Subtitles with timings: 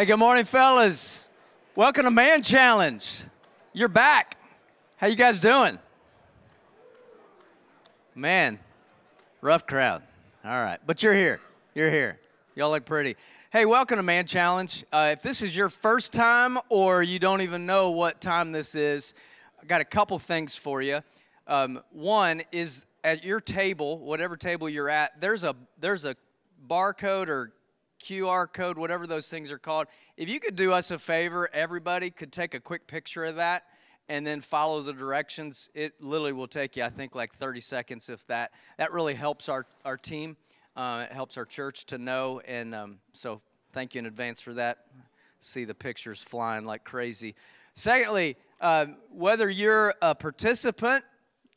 [0.00, 1.28] Hey, good morning, fellas.
[1.76, 3.20] Welcome to Man Challenge.
[3.74, 4.38] You're back.
[4.96, 5.78] How you guys doing?
[8.14, 8.58] Man,
[9.42, 10.02] rough crowd.
[10.42, 11.38] All right, but you're here.
[11.74, 12.18] You're here.
[12.54, 13.14] Y'all look pretty.
[13.52, 14.86] Hey, welcome to Man Challenge.
[14.90, 18.74] Uh, if this is your first time or you don't even know what time this
[18.74, 19.12] is,
[19.60, 21.02] I got a couple things for you.
[21.46, 26.16] Um, one is at your table, whatever table you're at, there's a there's a
[26.66, 27.52] barcode or
[28.00, 29.86] QR code, whatever those things are called.
[30.16, 33.64] If you could do us a favor, everybody could take a quick picture of that
[34.08, 35.70] and then follow the directions.
[35.74, 38.50] It literally will take you, I think, like 30 seconds if that.
[38.76, 40.36] That really helps our, our team.
[40.74, 42.40] Uh, it helps our church to know.
[42.40, 43.40] And um, so
[43.72, 44.78] thank you in advance for that.
[45.38, 47.34] See the pictures flying like crazy.
[47.74, 51.04] Secondly, um, whether you're a participant,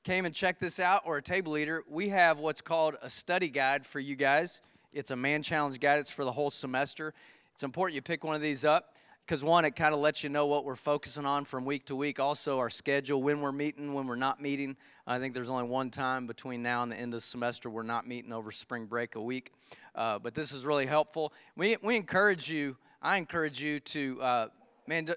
[0.04, 3.50] came and checked this out, or a table leader, we have what's called a study
[3.50, 4.62] guide for you guys.
[4.94, 6.00] It's a man challenge guide.
[6.00, 7.14] It's for the whole semester.
[7.54, 10.30] It's important you pick one of these up because one, it kind of lets you
[10.30, 12.20] know what we're focusing on from week to week.
[12.20, 14.76] Also, our schedule, when we're meeting, when we're not meeting.
[15.08, 17.84] I think there's only one time between now and the end of the semester we're
[17.84, 19.52] not meeting over spring break a week.
[19.96, 21.34] Uh, but this is really helpful.
[21.56, 24.48] We, we encourage you, I encourage you to, uh,
[24.88, 25.08] man,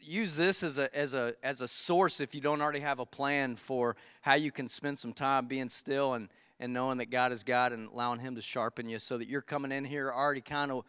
[0.00, 3.06] use this as a, as, a, as a source if you don't already have a
[3.06, 6.28] plan for how you can spend some time being still and,
[6.60, 9.42] and knowing that God is God and allowing Him to sharpen you, so that you're
[9.42, 10.84] coming in here already kind of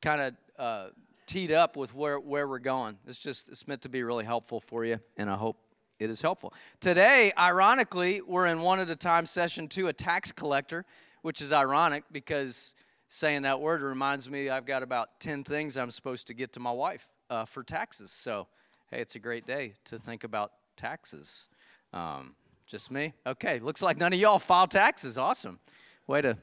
[0.00, 0.86] kind of uh,
[1.26, 2.98] teed up with where where we're going.
[3.06, 5.56] It's just it's meant to be really helpful for you, and I hope
[5.98, 6.52] it is helpful.
[6.80, 10.84] Today, ironically, we're in one at a time session two, a tax collector,
[11.22, 12.74] which is ironic because
[13.08, 16.60] saying that word reminds me I've got about ten things I'm supposed to get to
[16.60, 18.10] my wife uh, for taxes.
[18.10, 18.48] So
[18.90, 21.48] hey, it's a great day to think about taxes.
[21.92, 22.34] Um,
[22.72, 23.12] just me?
[23.26, 25.18] Okay, looks like none of y'all file taxes.
[25.18, 25.60] Awesome.
[26.06, 26.38] Way to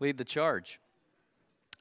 [0.00, 0.80] lead the charge.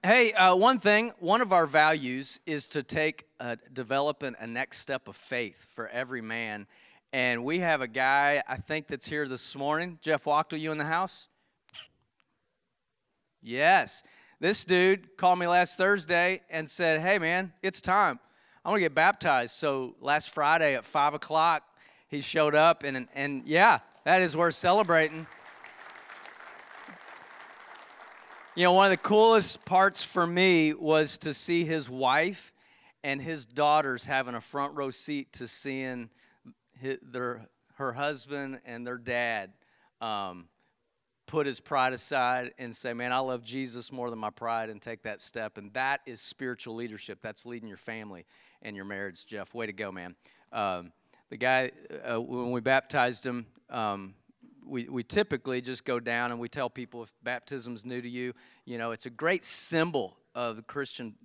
[0.03, 4.81] Hey, uh, one thing, one of our values is to take, uh, developing a next
[4.81, 6.67] step of faith for every man.
[7.11, 9.97] And we have a guy, I think, that's here this morning.
[10.03, 11.27] Jeff Wachtel, you in the house?
[13.41, 14.03] Yes.
[14.39, 18.19] This dude called me last Thursday and said, Hey, man, it's time.
[18.63, 19.55] I want to get baptized.
[19.55, 21.63] So last Friday at 5 o'clock,
[22.13, 25.25] he showed up, and, and yeah, that is worth celebrating.
[28.55, 32.53] You know, one of the coolest parts for me was to see his wife
[33.03, 36.11] and his daughters having a front row seat to seeing
[36.79, 37.47] his, their,
[37.77, 39.51] her husband and their dad
[39.99, 40.49] um,
[41.25, 44.79] put his pride aside and say, Man, I love Jesus more than my pride, and
[44.79, 45.57] take that step.
[45.57, 47.19] And that is spiritual leadership.
[47.23, 48.27] That's leading your family
[48.61, 49.55] and your marriage, Jeff.
[49.55, 50.15] Way to go, man.
[50.51, 50.91] Um,
[51.33, 51.71] the guy,
[52.07, 54.13] uh, when we baptized him, um,
[54.63, 58.33] we, we typically just go down and we tell people if baptism's new to you,
[58.65, 61.15] you know, it's a great symbol of the Christian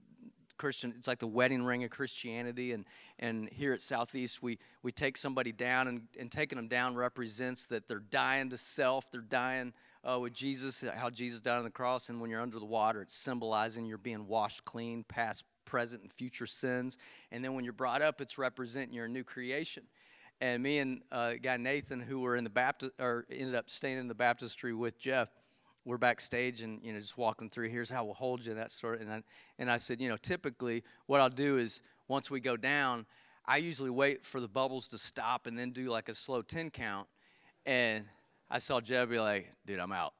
[0.56, 2.72] Christian, it's like the wedding ring of Christianity.
[2.72, 2.86] And,
[3.18, 7.66] and here at Southeast, we, we take somebody down, and, and taking them down represents
[7.66, 9.74] that they're dying to self, they're dying
[10.10, 12.08] uh, with Jesus, how Jesus died on the cross.
[12.08, 16.12] And when you're under the water, it's symbolizing you're being washed clean, past, present, and
[16.12, 16.96] future sins.
[17.30, 19.84] And then when you're brought up, it's representing you're new creation
[20.40, 23.98] and me and uh, guy Nathan, who were in the Baptist, or ended up staying
[23.98, 25.28] in the baptistry with Jeff,
[25.84, 27.68] we're backstage and you know just walking through.
[27.68, 28.96] Here's how we'll hold you, that sort.
[28.96, 29.22] Of, and I,
[29.58, 33.06] and I said, you know, typically what I'll do is once we go down,
[33.46, 36.70] I usually wait for the bubbles to stop and then do like a slow ten
[36.70, 37.08] count.
[37.66, 38.04] And
[38.50, 40.14] I saw Jeff be like, dude, I'm out.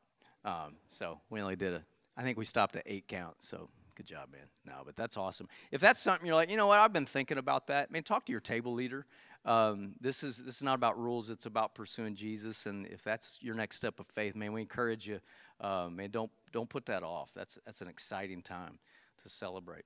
[0.44, 1.82] Um, so we only did a,
[2.16, 3.36] I think we stopped at eight count.
[3.40, 3.68] So
[3.98, 4.46] good job, man.
[4.64, 5.48] No, but that's awesome.
[5.72, 7.90] If that's something you're like, you know what, I've been thinking about that.
[7.90, 9.04] Man, talk to your table leader.
[9.44, 11.30] Um, this is this is not about rules.
[11.30, 12.66] It's about pursuing Jesus.
[12.66, 15.18] And if that's your next step of faith, man, we encourage you.
[15.60, 17.30] Man, don't don't put that off.
[17.34, 18.78] That's that's an exciting time
[19.22, 19.84] to celebrate.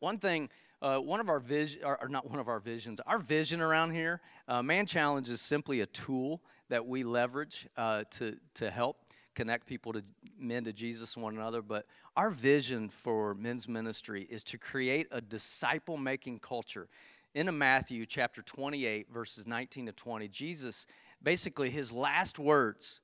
[0.00, 0.48] One thing,
[0.82, 3.92] uh, one of our vision, or, or, not one of our visions, our vision around
[3.92, 8.98] here, uh, Man Challenge is simply a tool that we leverage uh, to to help
[9.34, 10.02] connect people to
[10.38, 11.62] men to Jesus and one another.
[11.62, 11.86] But
[12.16, 16.88] our vision for men's ministry is to create a disciple making culture
[17.34, 20.86] into Matthew chapter 28, verses 19 to 20, Jesus,
[21.22, 23.00] basically his last words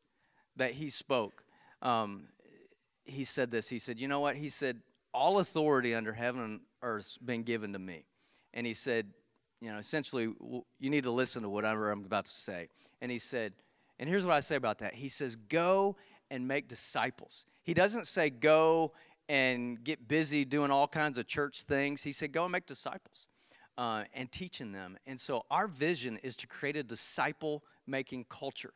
[0.56, 1.42] that he spoke,
[1.82, 2.28] um,
[3.04, 3.68] he said this.
[3.68, 4.36] He said, You know what?
[4.36, 4.80] He said,
[5.12, 8.04] All authority under heaven and earth's been given to me.
[8.54, 9.08] And he said,
[9.60, 10.32] You know, essentially,
[10.78, 12.68] you need to listen to whatever I'm about to say.
[13.00, 13.52] And he said,
[13.98, 14.94] And here's what I say about that.
[14.94, 15.96] He says, Go
[16.30, 17.46] and make disciples.
[17.62, 18.92] He doesn't say, Go
[19.28, 22.02] and get busy doing all kinds of church things.
[22.02, 23.28] He said, Go and make disciples.
[23.78, 24.98] Uh, and teaching them.
[25.06, 28.74] And so, our vision is to create a disciple making culture.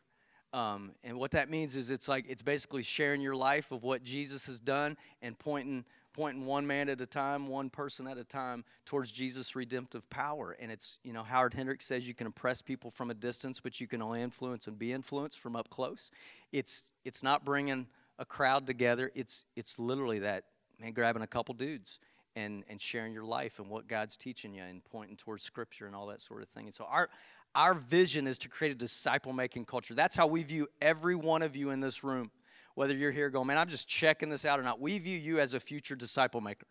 [0.54, 4.04] Um, and what that means is it's like it's basically sharing your life of what
[4.04, 5.84] Jesus has done and pointing
[6.14, 10.56] pointing one man at a time, one person at a time towards Jesus' redemptive power.
[10.58, 13.80] And it's, you know, Howard Hendricks says you can impress people from a distance, but
[13.80, 16.10] you can only influence and be influenced from up close.
[16.52, 17.88] It's it's not bringing
[18.18, 19.10] a crowd together.
[19.14, 20.44] It's it's literally that
[20.80, 21.98] man grabbing a couple dudes
[22.36, 25.94] and and sharing your life and what God's teaching you and pointing towards Scripture and
[25.94, 26.66] all that sort of thing.
[26.66, 27.10] And so our
[27.56, 29.94] our vision is to create a disciple making culture.
[29.94, 32.30] That's how we view every one of you in this room.
[32.74, 34.80] Whether you're here going, man, I'm just checking this out or not.
[34.80, 36.66] We view you as a future disciple maker.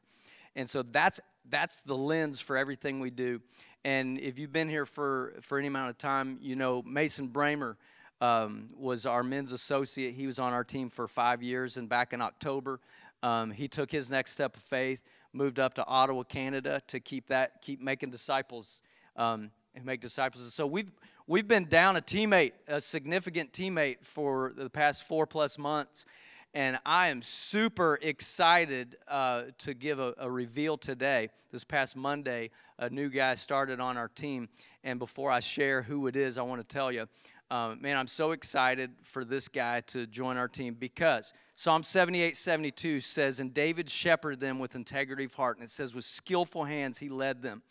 [0.55, 1.19] And so that's
[1.49, 3.41] that's the lens for everything we do.
[3.85, 7.75] And if you've been here for, for any amount of time, you know Mason Bramer
[8.21, 10.13] um, was our men's associate.
[10.13, 12.79] He was on our team for five years, and back in October,
[13.21, 15.03] um, he took his next step of faith,
[15.33, 18.81] moved up to Ottawa, Canada, to keep that keep making disciples
[19.17, 20.43] um, and make disciples.
[20.43, 20.91] And So we've
[21.27, 26.05] we've been down a teammate, a significant teammate for the past four plus months,
[26.53, 31.29] and I am super excited uh, to give a, a, reveal today.
[31.51, 32.49] This past Monday,
[32.79, 34.49] a new guy started on our team,
[34.83, 37.07] and before I share who it is, I want to tell you.
[37.51, 42.35] Um, man, I'm so excited for this guy to join our team because Psalm 78
[42.35, 45.57] 72 says, And David shepherded them with integrity of heart.
[45.57, 47.61] And it says, With skillful hands he led them.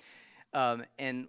[0.54, 1.26] Um, and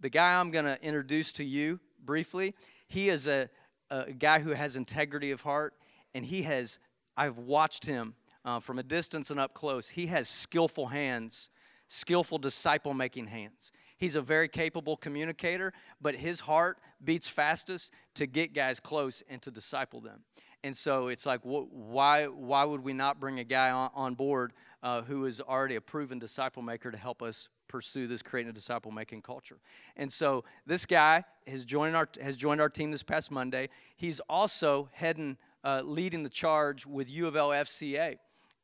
[0.00, 2.54] the guy I'm going to introduce to you briefly,
[2.88, 3.48] he is a,
[3.90, 5.74] a guy who has integrity of heart,
[6.14, 6.78] and he has,
[7.16, 8.14] I've watched him
[8.44, 9.88] uh, from a distance and up close.
[9.88, 11.50] He has skillful hands,
[11.88, 13.72] skillful disciple making hands.
[13.98, 19.40] He's a very capable communicator, but his heart beats fastest to get guys close and
[19.42, 20.20] to disciple them.
[20.62, 24.52] And so it's like, why, why would we not bring a guy on, on board
[24.82, 28.54] uh, who is already a proven disciple maker to help us pursue this creating a
[28.54, 29.58] disciple making culture.
[29.98, 33.68] And so this guy has joined our has joined our team this past Monday.
[33.96, 38.16] He's also heading uh, leading the charge with U of L FCA,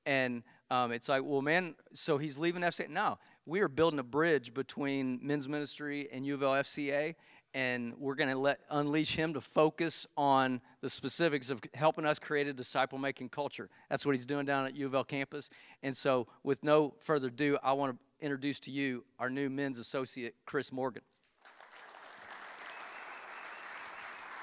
[0.06, 2.88] and um, it's like, well, man, so he's leaving FCA.
[2.88, 7.14] No, we are building a bridge between men's ministry and U of L FCA,
[7.52, 12.18] and we're going to let unleash him to focus on the specifics of helping us
[12.18, 13.68] create a disciple making culture.
[13.90, 15.50] That's what he's doing down at U of L campus.
[15.82, 19.78] And so, with no further ado, I want to introduce to you our new men's
[19.78, 21.02] associate, Chris Morgan.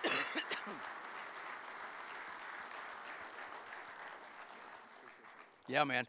[5.70, 6.06] yeah, man.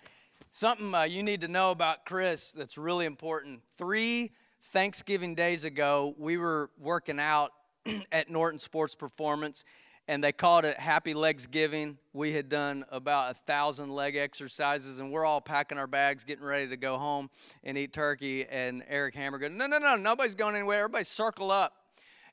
[0.51, 3.61] Something uh, you need to know about Chris that's really important.
[3.79, 4.33] Three
[4.65, 7.53] Thanksgiving days ago, we were working out
[8.13, 9.65] at Norton Sports Performance
[10.11, 11.97] and they called it Happy Legs Giving.
[12.13, 16.45] We had done about a thousand leg exercises, and we're all packing our bags, getting
[16.45, 17.31] ready to go home
[17.63, 18.45] and eat turkey.
[18.45, 20.81] And Eric Hammer goes, No, no, no, nobody's going anywhere.
[20.81, 21.75] Everybody circle up.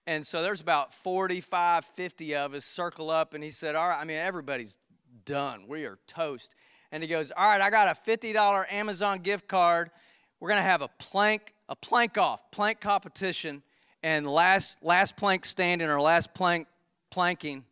[0.07, 4.01] And so there's about 45, 50 of us circle up, and he said, All right,
[4.01, 4.79] I mean, everybody's
[5.25, 5.67] done.
[5.67, 6.55] We are toast.
[6.91, 9.91] And he goes, All right, I got a $50 Amazon gift card.
[10.39, 13.62] We're going to have a plank, a plank off, plank competition.
[14.01, 16.67] And last, last plank standing or last plank
[17.10, 17.64] planking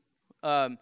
[0.43, 0.77] um,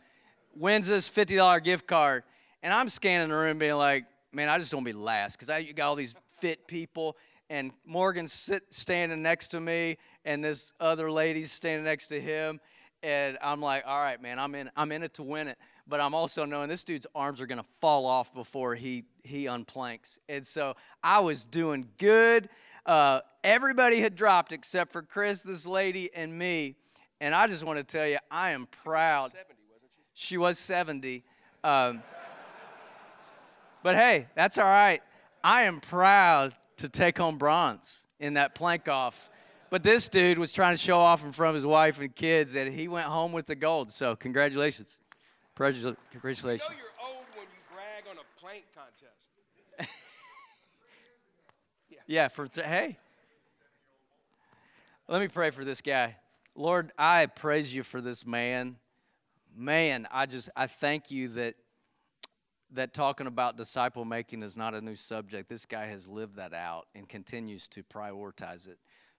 [0.56, 2.24] wins this $50 gift card.
[2.62, 5.64] And I'm scanning the room being like, man, I just don't be last because I
[5.64, 7.18] got all these fit people.
[7.50, 12.60] And Morgan's sit, standing next to me, and this other lady's standing next to him.
[13.04, 15.58] And I'm like, all right, man, I'm in, I'm in it to win it.
[15.86, 20.18] But I'm also knowing this dude's arms are to fall off before he, he unplanks.
[20.30, 22.48] And so I was doing good.
[22.86, 26.76] Uh, everybody had dropped except for Chris, this lady, and me.
[27.24, 29.32] And I just want to tell you, I am proud.
[29.32, 29.54] 70,
[30.14, 30.28] she?
[30.28, 30.38] she?
[30.38, 31.24] was 70.
[31.64, 32.04] Um,
[33.82, 35.02] but hey, that's all right.
[35.42, 39.30] I am proud to take home bronze in that plank off.
[39.70, 42.56] But this dude was trying to show off in front of his wife and kids,
[42.56, 43.90] and he went home with the gold.
[43.90, 45.00] So congratulations.
[45.56, 46.68] Congratulations.
[46.70, 49.96] You know you're old when you brag on a plank contest.
[51.90, 51.98] yeah.
[52.06, 52.98] yeah, for hey.
[55.08, 56.18] Let me pray for this guy.
[56.56, 58.76] Lord, I praise you for this man.
[59.56, 61.56] Man, I just I thank you that
[62.74, 65.50] that talking about disciple making is not a new subject.
[65.50, 68.78] This guy has lived that out and continues to prioritize it.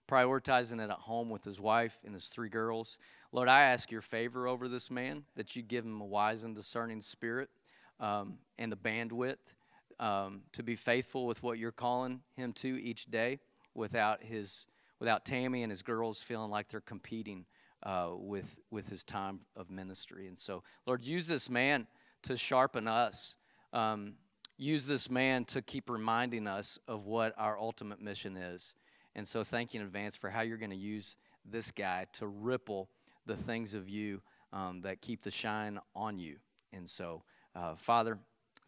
[0.09, 2.97] Prioritizing it at home with his wife and his three girls.
[3.31, 6.55] Lord, I ask your favor over this man, that you give him a wise and
[6.55, 7.49] discerning spirit
[7.99, 9.37] um, and the bandwidth
[9.99, 13.39] um, to be faithful with what you're calling him to each day
[13.73, 14.67] without his
[14.99, 17.45] without Tammy and his girls feeling like they're competing
[17.83, 20.27] uh, with with his time of ministry.
[20.27, 21.87] And so, Lord, use this man
[22.23, 23.35] to sharpen us.
[23.73, 24.15] Um,
[24.57, 28.75] use this man to keep reminding us of what our ultimate mission is.
[29.15, 32.27] And so, thank you in advance for how you're going to use this guy to
[32.27, 32.89] ripple
[33.25, 34.21] the things of you
[34.53, 36.37] um, that keep the shine on you.
[36.73, 37.23] And so,
[37.55, 38.17] uh, Father,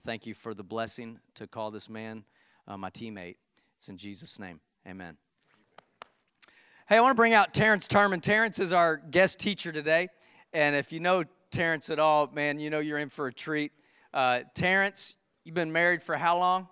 [0.06, 2.24] thank you for the blessing to call this man
[2.68, 3.36] uh, my teammate.
[3.78, 4.60] It's in Jesus' name.
[4.88, 5.18] Amen.
[6.90, 8.22] Hey, I want to bring out Terrence Turman.
[8.22, 10.08] Terrence is our guest teacher today.
[10.54, 13.74] And if you know Terrence at all, man, you know you're in for a treat.
[14.14, 16.70] Uh, Terrence, you've been married for how long?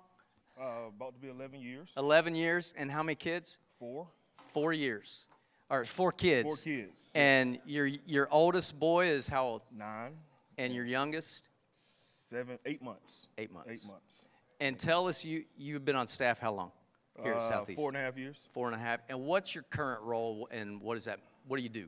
[0.57, 1.89] Uh, about to be 11 years.
[1.97, 2.73] 11 years.
[2.77, 3.57] And how many kids?
[3.77, 4.07] Four.
[4.53, 5.27] Four years.
[5.69, 6.47] Or four kids.
[6.47, 7.07] Four kids.
[7.13, 9.63] And your, your oldest boy is how old?
[9.69, 10.13] Nine.
[10.57, 11.49] And your youngest?
[11.73, 13.27] Seven, eight months.
[13.37, 13.69] Eight months.
[13.69, 14.23] Eight months.
[14.61, 16.71] And tell us, you, you've been on staff how long?
[17.23, 17.77] Here at Uh, Southeast.
[17.79, 18.37] Four and a half years.
[18.51, 18.99] Four and a half.
[19.09, 21.19] And what's your current role and what is that?
[21.47, 21.87] What do you do?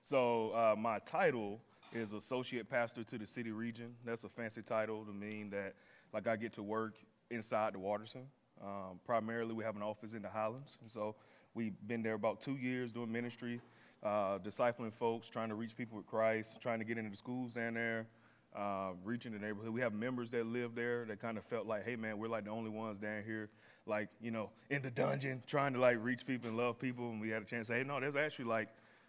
[0.00, 1.60] So uh, my title
[1.92, 3.94] is associate pastor to the city region.
[4.04, 5.74] That's a fancy title to mean that
[6.12, 6.94] like I get to work
[7.30, 8.26] inside the Watterson.
[8.62, 11.16] Um, primarily, we have an office in the Highlands, and so
[11.54, 13.60] we've been there about two years doing ministry,
[14.02, 17.52] uh, discipling folks, trying to reach people with Christ, trying to get into the schools
[17.54, 18.06] down there,
[18.54, 19.72] uh, reaching the neighborhood.
[19.72, 22.44] We have members that live there that kind of felt like, hey man, we're like
[22.44, 23.50] the only ones down here,
[23.86, 27.10] like you know, in the dungeon, trying to like reach people and love people.
[27.10, 28.68] And we had a chance to say, hey, no, there's actually like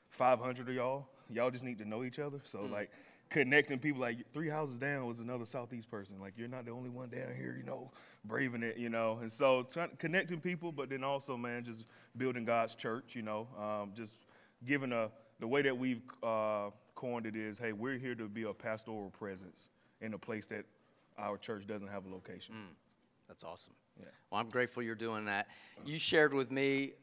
[0.10, 1.08] 500 of y'all.
[1.30, 2.40] Y'all just need to know each other.
[2.44, 2.90] So like
[3.30, 6.20] connecting people, like three houses down was another Southeast person.
[6.20, 7.92] Like you're not the only one down here, you know,
[8.26, 9.20] braving it, you know.
[9.22, 11.86] And so trying, connecting people, but then also, man, just
[12.18, 14.16] building God's church, you know, um, just
[14.66, 15.10] giving a
[15.40, 19.10] the way that we've uh, coined it is, hey, we're here to be a pastoral
[19.12, 19.70] presence
[20.02, 20.66] in a place that
[21.18, 22.56] our church doesn't have a location.
[23.28, 23.74] That's awesome.
[24.00, 24.06] Yeah.
[24.32, 25.48] Well, I'm grateful you're doing that.
[25.86, 26.94] You shared with me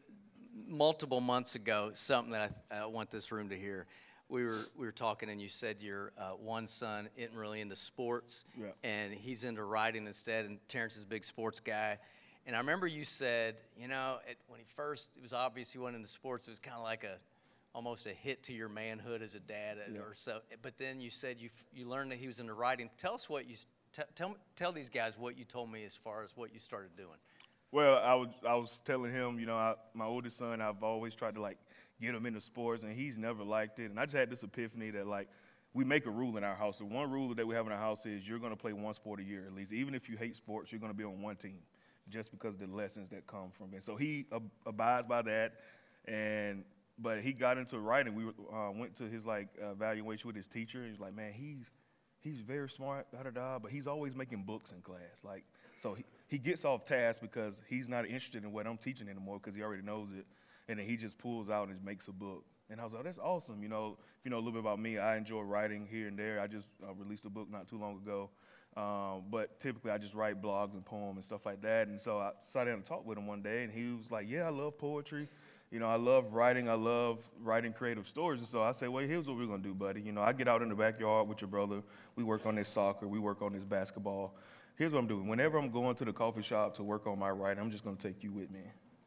[0.69, 3.87] multiple months ago something that I, I want this room to hear.
[4.29, 7.77] We were we were talking, and you said your uh, one son isn't really into
[7.77, 8.69] sports, Yeah.
[8.83, 10.47] and he's into writing instead.
[10.47, 11.99] And Terrence is a big sports guy.
[12.47, 15.79] And I remember you said, you know, it, when he first, it was obvious he
[15.79, 16.47] went into sports.
[16.49, 17.17] It was kind of like a
[17.75, 20.41] almost a hit to your manhood as a dad, uh, or so.
[20.61, 22.91] But then you said you you learned that he was into writing.
[22.99, 23.57] Tell us what you
[23.93, 26.97] t- tell tell these guys what you told me as far as what you started
[26.97, 27.19] doing.
[27.71, 31.14] Well, I was I was telling him, you know, I, my oldest son, I've always
[31.14, 31.59] tried to like
[32.00, 33.91] get him into sports, and he's never liked it.
[33.91, 35.29] And I just had this epiphany that like
[35.73, 36.79] we make a rule in our house.
[36.79, 38.93] The one rule that we have in our house is you're going to play one
[38.93, 39.73] sport a year at least.
[39.73, 41.61] Even if you hate sports, you're going to be on one team,
[42.11, 43.83] just because of the lessons that come from it.
[43.83, 45.52] So he ab- abides by that,
[46.07, 46.64] and
[46.99, 48.15] but he got into writing.
[48.15, 50.85] We uh, went to his like evaluation with his teacher.
[50.89, 51.71] He's like, man, he's
[52.21, 55.25] he's very smart, da da da, but he's always making books in class.
[55.25, 55.45] Like,
[55.77, 59.39] so he, he gets off task because he's not interested in what I'm teaching anymore
[59.39, 60.27] because he already knows it.
[60.69, 62.45] And then he just pulls out and makes a book.
[62.71, 63.63] And I was like, that's awesome.
[63.63, 66.19] You know, if you know a little bit about me, I enjoy writing here and
[66.19, 66.41] there.
[66.41, 68.31] I just uh, released a book not too long ago.
[68.75, 71.89] Um, but typically I just write blogs and poems and stuff like that.
[71.89, 74.27] And so I sat down and talked with him one day, and he was like,
[74.29, 75.29] yeah, I love poetry.
[75.73, 76.69] You know, I love writing.
[76.69, 78.41] I love writing creative stories.
[78.41, 80.02] And so I say, well, here's what we're going to do, buddy.
[80.02, 81.83] You know, I get out in the backyard with your brother.
[82.14, 83.09] We work on this soccer.
[83.09, 84.35] We work on this basketball.
[84.76, 85.26] Here's what I'm doing.
[85.26, 87.97] Whenever I'm going to the coffee shop to work on my writing, I'm just going
[87.97, 88.61] to take you with me.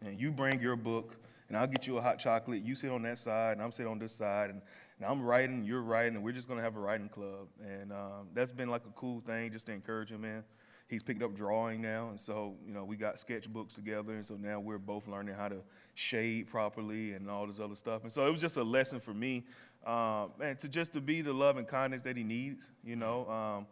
[0.04, 1.18] And you bring your book,
[1.50, 2.64] and I'll get you a hot chocolate.
[2.64, 4.50] You sit on that side, and I'm sitting on this side.
[4.50, 4.60] And,
[5.00, 7.48] and I'm writing, you're writing, and we're just going to have a writing club.
[7.64, 10.44] And um, that's been like a cool thing just to encourage him, man.
[10.88, 14.36] He's picked up drawing now, and so you know we got sketchbooks together, and so
[14.36, 15.58] now we're both learning how to
[15.96, 18.04] shade properly and all this other stuff.
[18.04, 19.44] And so it was just a lesson for me,
[19.86, 22.72] um, man, to just to be the love and kindness that he needs.
[22.84, 23.68] You know, um,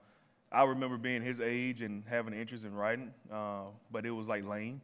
[0.51, 4.27] I remember being his age and having an interest in writing, uh, but it was
[4.27, 4.81] like lame,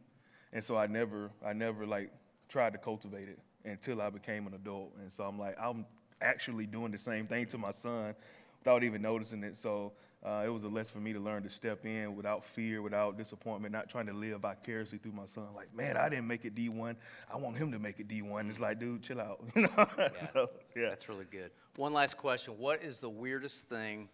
[0.52, 2.12] and so I never, I never like
[2.48, 4.92] tried to cultivate it until I became an adult.
[5.00, 5.84] And so I'm like, I'm
[6.22, 8.14] actually doing the same thing to my son
[8.58, 9.56] without even noticing it.
[9.56, 9.92] So
[10.24, 13.16] uh, it was a lesson for me to learn to step in without fear, without
[13.16, 15.46] disappointment, not trying to live vicariously through my son.
[15.56, 16.94] Like, man, I didn't make it D1.
[17.32, 18.48] I want him to make it D1.
[18.50, 19.42] It's like, dude, chill out.
[19.56, 19.86] You know?
[20.32, 20.90] so, yeah.
[20.90, 21.50] That's really good.
[21.76, 24.08] One last question: What is the weirdest thing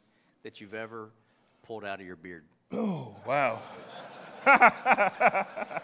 [0.44, 1.10] that you've ever
[1.62, 2.44] pulled out of your beard?
[2.72, 3.60] Oh, wow.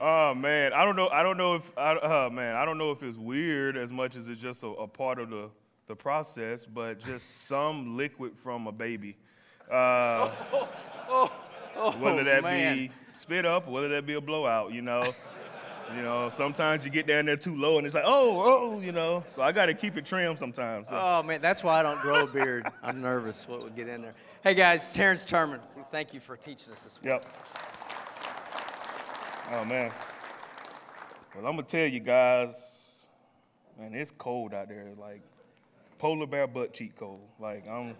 [0.00, 1.08] oh man, I don't know.
[1.08, 1.70] I don't know if.
[1.76, 4.68] I, uh, man, I don't know if it's weird as much as it's just a,
[4.68, 5.50] a part of the
[5.86, 6.66] the process.
[6.66, 9.16] But just some liquid from a baby,
[9.70, 10.30] uh,
[11.80, 12.76] Oh, whether that man.
[12.76, 15.04] be spit up, whether that be a blowout, you know.
[15.94, 18.42] You know, sometimes you get down there too low and it's like, oh,
[18.74, 19.24] oh, you know.
[19.30, 20.88] So I got to keep it trim sometimes.
[20.88, 20.98] So.
[21.00, 22.66] Oh man, that's why I don't grow a beard.
[22.82, 24.14] I'm nervous what would get in there.
[24.42, 25.60] Hey guys, Terrence Turman,
[25.90, 27.22] thank you for teaching us this morning.
[27.22, 27.32] Yep.
[29.52, 29.90] Oh man.
[31.34, 33.06] Well, I'm gonna tell you guys,
[33.78, 34.88] man, it's cold out there.
[34.98, 35.22] Like
[35.98, 37.20] polar bear butt cheek cold.
[37.38, 37.94] Like I'm,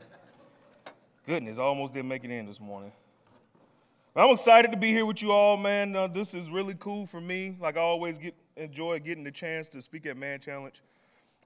[1.29, 2.91] goodness, I almost didn't make it in this morning.
[4.15, 5.95] But I'm excited to be here with you all, man.
[5.95, 7.55] Uh, this is really cool for me.
[7.61, 10.81] Like I always get enjoy getting the chance to speak at Man Challenge.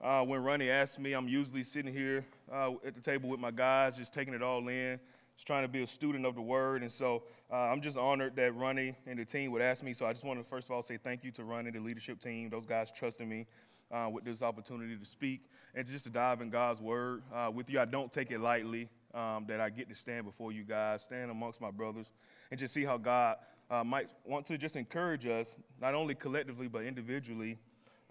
[0.00, 3.50] Uh, when Ronnie asked me, I'm usually sitting here uh, at the table with my
[3.50, 5.00] guys, just taking it all in,
[5.34, 6.82] just trying to be a student of the word.
[6.82, 9.94] And so uh, I'm just honored that Ronnie and the team would ask me.
[9.94, 12.20] So I just want to first of all say thank you to Ronnie, the leadership
[12.20, 13.48] team, those guys trusting me
[13.90, 15.40] uh, with this opportunity to speak
[15.74, 17.80] and just to dive in God's word uh, with you.
[17.80, 21.30] I don't take it lightly um, that I get to stand before you guys, stand
[21.30, 22.12] amongst my brothers,
[22.50, 23.36] and just see how God
[23.70, 27.58] uh, might want to just encourage us, not only collectively but individually,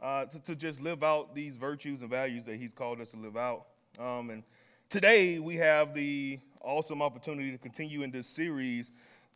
[0.02, 3.18] uh, to, to, just live out these virtues and values that He's called us to
[3.18, 3.68] live out.
[4.00, 4.44] Um, and
[4.90, 8.92] today we have the awesome opportunity to continue in this series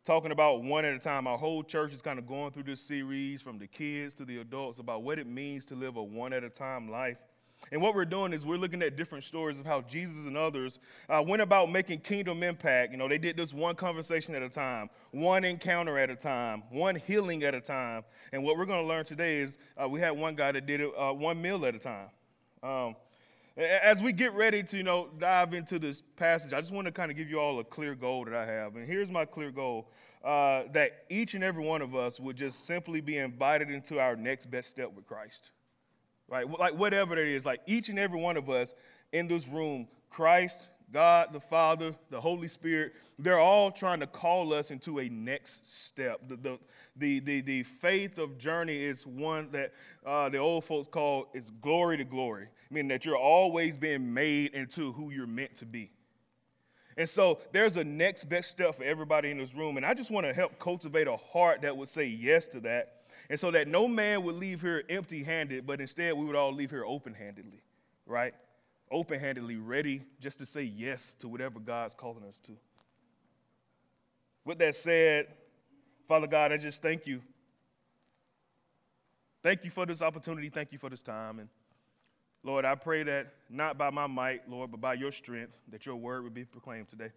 [0.06, 1.26] talking about one at a time.
[1.26, 4.38] Our whole church is kind of going through this series from the kids to the
[4.38, 7.18] adults about what it means to live a one at a time life.
[7.72, 10.78] And what we're doing is we're looking at different stories of how Jesus and others
[11.08, 12.92] uh, went about making kingdom impact.
[12.92, 16.62] You know, they did this one conversation at a time, one encounter at a time,
[16.70, 18.04] one healing at a time.
[18.32, 20.80] And what we're going to learn today is uh, we had one guy that did
[20.80, 22.08] it uh, one meal at a time.
[22.62, 22.96] Um,
[23.56, 26.92] as we get ready to, you know, dive into this passage, I just want to
[26.92, 28.76] kind of give you all a clear goal that I have.
[28.76, 29.88] And here's my clear goal
[30.22, 34.14] uh, that each and every one of us would just simply be invited into our
[34.14, 35.52] next best step with Christ
[36.28, 36.48] right?
[36.48, 38.74] Like whatever it is, like each and every one of us
[39.12, 44.52] in this room, Christ, God, the Father, the Holy Spirit, they're all trying to call
[44.52, 46.20] us into a next step.
[46.28, 46.58] The, the,
[46.96, 49.72] the, the, the faith of journey is one that
[50.04, 54.54] uh, the old folks call is glory to glory, meaning that you're always being made
[54.54, 55.90] into who you're meant to be.
[56.96, 59.76] And so there's a next best step for everybody in this room.
[59.76, 63.02] And I just want to help cultivate a heart that would say yes to that
[63.28, 66.52] and so that no man would leave here empty handed, but instead we would all
[66.52, 67.62] leave here open handedly,
[68.06, 68.34] right?
[68.90, 72.52] Open handedly, ready just to say yes to whatever God's calling us to.
[74.44, 75.26] With that said,
[76.06, 77.20] Father God, I just thank you.
[79.42, 80.48] Thank you for this opportunity.
[80.48, 81.40] Thank you for this time.
[81.40, 81.48] And
[82.44, 85.96] Lord, I pray that not by my might, Lord, but by your strength, that your
[85.96, 87.10] word would be proclaimed today.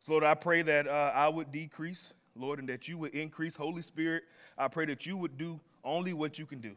[0.00, 3.56] So, Lord, I pray that uh, I would decrease Lord, and that you would increase.
[3.56, 4.24] Holy Spirit,
[4.56, 6.76] I pray that you would do only what you can do.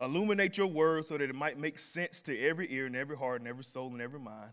[0.00, 3.40] Illuminate your word so that it might make sense to every ear and every heart
[3.40, 4.50] and every soul and every mind.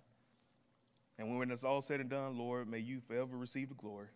[1.18, 4.08] And when it's all said and done, Lord, may you forever receive the glory.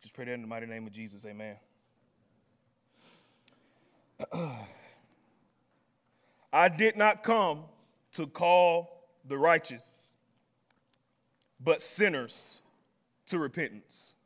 [0.00, 1.24] Just pray that in the mighty name of Jesus.
[1.26, 1.56] Amen.
[6.52, 7.64] I did not come
[8.14, 10.14] to call the righteous,
[11.60, 12.60] but sinners
[13.26, 14.16] to repentance.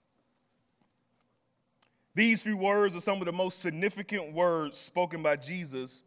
[2.16, 6.02] These few words are some of the most significant words spoken by Jesus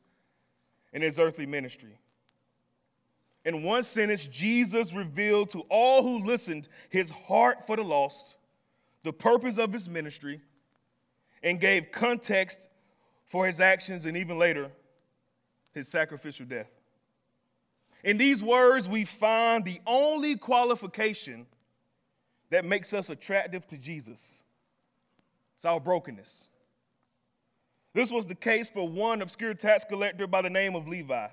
[0.91, 1.99] in his earthly ministry.
[3.45, 8.37] In one sentence, Jesus revealed to all who listened his heart for the lost,
[9.03, 10.41] the purpose of his ministry,
[11.43, 12.71] and gave context
[13.27, 14.71] for his actions and even later,
[15.73, 16.71] his sacrificial death.
[18.03, 21.45] In these words, we find the only qualification
[22.49, 24.43] that makes us attractive to Jesus
[25.59, 26.47] it's our brokenness.
[27.93, 31.27] This was the case for one obscure tax collector by the name of Levi.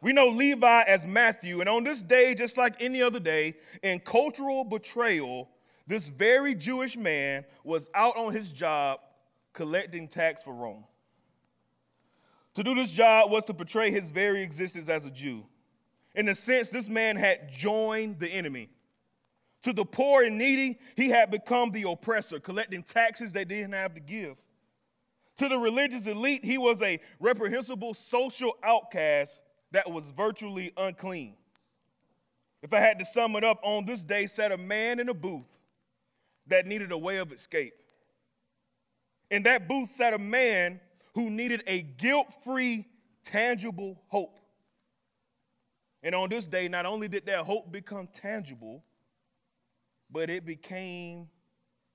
[0.00, 3.98] We know Levi as Matthew, and on this day, just like any other day, in
[3.98, 5.48] cultural betrayal,
[5.88, 9.00] this very Jewish man was out on his job
[9.54, 10.84] collecting tax for Rome.
[12.54, 15.44] To do this job was to portray his very existence as a Jew.
[16.14, 18.68] In a sense, this man had joined the enemy.
[19.62, 23.94] To the poor and needy, he had become the oppressor, collecting taxes they didn't have
[23.94, 24.36] to give.
[25.36, 29.42] To the religious elite, he was a reprehensible social outcast
[29.72, 31.34] that was virtually unclean.
[32.62, 35.14] If I had to sum it up, on this day sat a man in a
[35.14, 35.58] booth
[36.46, 37.74] that needed a way of escape.
[39.30, 40.80] In that booth sat a man
[41.14, 42.86] who needed a guilt free,
[43.24, 44.38] tangible hope.
[46.02, 48.82] And on this day, not only did that hope become tangible,
[50.10, 51.28] but it became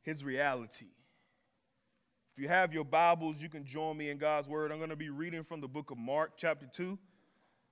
[0.02, 0.88] his reality.
[2.36, 4.72] If you have your Bibles, you can join me in God's Word.
[4.72, 6.98] I'm going to be reading from the book of Mark, chapter 2.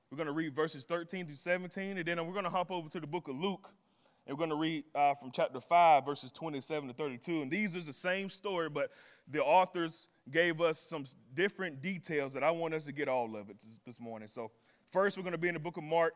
[0.10, 2.88] We're going to read verses 13 through 17, and then we're going to hop over
[2.90, 3.70] to the book of Luke,
[4.26, 7.42] and we're going to read uh, from chapter 5, verses 27 to 32.
[7.42, 8.92] And these are the same story, but
[9.30, 11.04] the authors gave us some
[11.34, 14.28] different details that I want us to get all of it this morning.
[14.28, 14.52] So,
[14.92, 16.14] first, we're going to be in the book of Mark,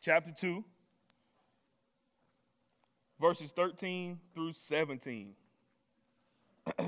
[0.00, 0.64] chapter 2,
[3.20, 5.34] verses 13 through 17.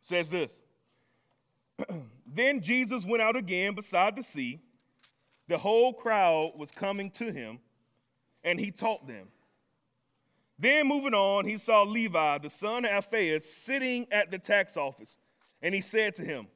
[0.00, 0.62] says this
[2.26, 4.60] Then Jesus went out again beside the sea.
[5.48, 7.60] The whole crowd was coming to him,
[8.42, 9.28] and he taught them.
[10.58, 15.18] Then, moving on, he saw Levi, the son of Alphaeus, sitting at the tax office,
[15.60, 16.48] and he said to him,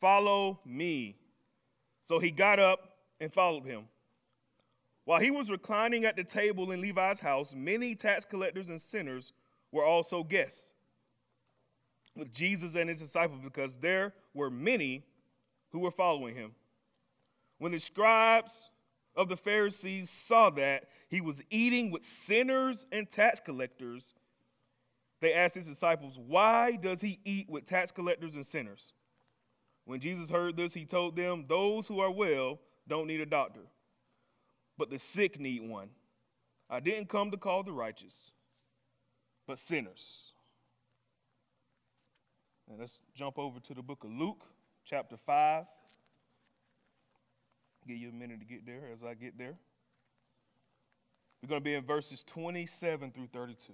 [0.00, 1.16] Follow me.
[2.02, 3.84] So he got up and followed him.
[5.06, 9.32] While he was reclining at the table in Levi's house, many tax collectors and sinners
[9.70, 10.74] were also guests
[12.16, 15.04] with Jesus and his disciples because there were many
[15.70, 16.56] who were following him.
[17.58, 18.72] When the scribes
[19.14, 24.12] of the Pharisees saw that he was eating with sinners and tax collectors,
[25.20, 28.92] they asked his disciples, Why does he eat with tax collectors and sinners?
[29.84, 33.60] When Jesus heard this, he told them, Those who are well don't need a doctor,
[34.76, 35.88] but the sick need one.
[36.68, 38.32] I didn't come to call the righteous,
[39.46, 40.32] but sinners.
[42.68, 44.44] And let's jump over to the book of Luke,
[44.84, 45.64] chapter 5.
[47.86, 49.54] Give you a minute to get there as I get there.
[51.40, 53.72] We're going to be in verses 27 through 32.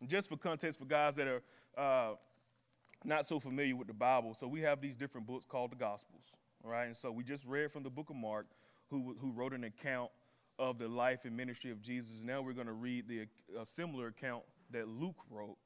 [0.00, 1.42] And just for context, for guys that are
[1.78, 2.14] uh,
[3.04, 6.24] not so familiar with the Bible, so we have these different books called the Gospels,
[6.62, 6.86] right?
[6.86, 8.46] And so we just read from the book of Mark,
[8.90, 10.10] who, who wrote an account
[10.58, 12.22] of the life and ministry of Jesus.
[12.24, 13.26] Now we're going to read the,
[13.58, 15.56] a similar account that Luke wrote.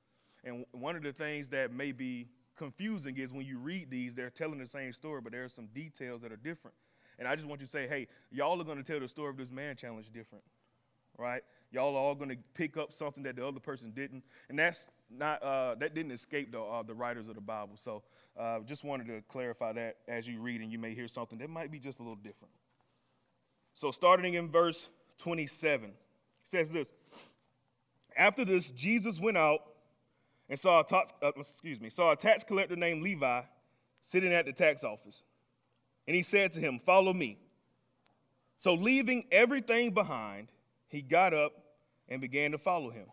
[0.45, 4.31] And one of the things that may be confusing is when you read these, they're
[4.31, 6.75] telling the same story, but there are some details that are different.
[7.19, 9.31] And I just want you to say, hey, y'all are going to tell the story
[9.31, 10.45] of this man challenge different,
[11.17, 11.43] right?
[11.71, 14.89] Y'all are all going to pick up something that the other person didn't, and that's
[15.11, 17.77] not uh, that didn't escape the uh, the writers of the Bible.
[17.77, 18.03] So,
[18.39, 21.51] uh, just wanted to clarify that as you read, and you may hear something that
[21.51, 22.53] might be just a little different.
[23.75, 25.93] So, starting in verse 27,
[26.45, 26.93] says this
[28.17, 29.61] After this, Jesus went out
[30.49, 33.43] and saw a tax, uh, excuse me, saw a tax collector named Levi
[34.01, 35.25] sitting at the tax office.
[36.07, 37.39] And he said to him, Follow me.
[38.57, 40.49] So, leaving everything behind,
[40.89, 41.53] he got up
[42.09, 43.07] and began to follow him.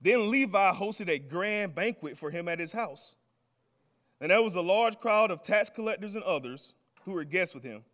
[0.00, 3.16] Then Levi hosted a grand banquet for him at his house.
[4.20, 7.64] And there was a large crowd of tax collectors and others who were guests with
[7.64, 7.84] him.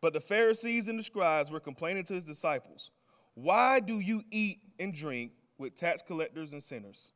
[0.00, 2.90] But the Pharisees and the scribes were complaining to his disciples,
[3.34, 7.12] Why do you eat and drink with tax collectors and sinners?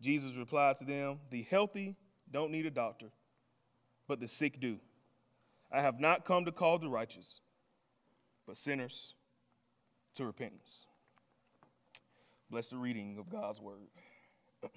[0.00, 1.96] Jesus replied to them, The healthy
[2.30, 3.06] don't need a doctor,
[4.06, 4.78] but the sick do.
[5.72, 7.40] I have not come to call the righteous,
[8.46, 9.15] but sinners
[10.16, 10.86] to repentance.
[12.50, 13.88] Bless the reading of God's word.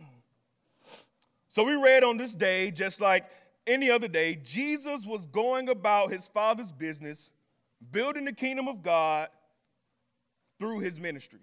[1.47, 3.25] so we read on this day, just like
[3.67, 7.31] any other day, Jesus was going about his father's business,
[7.91, 9.29] building the kingdom of God
[10.57, 11.41] through his ministry.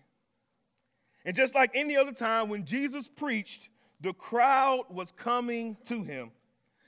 [1.25, 3.69] And just like any other time when Jesus preached,
[4.01, 6.31] the crowd was coming to him.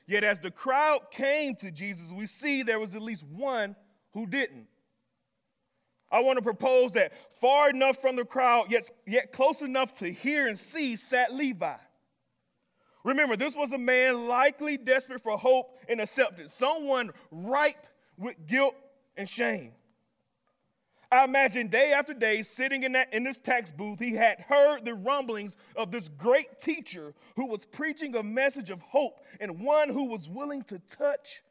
[0.07, 3.77] Yet as the crowd came to Jesus, we see there was at least one
[4.13, 4.67] who didn't.
[6.11, 10.11] I want to propose that far enough from the crowd, yet, yet close enough to
[10.11, 11.77] hear and see, sat Levi.
[13.05, 18.75] Remember, this was a man likely desperate for hope and acceptance, someone ripe with guilt
[19.17, 19.73] and shame.
[21.11, 24.85] I imagine day after day sitting in, that, in this tax booth, he had heard
[24.85, 29.89] the rumblings of this great teacher who was preaching a message of hope and one
[29.89, 31.43] who was willing to touch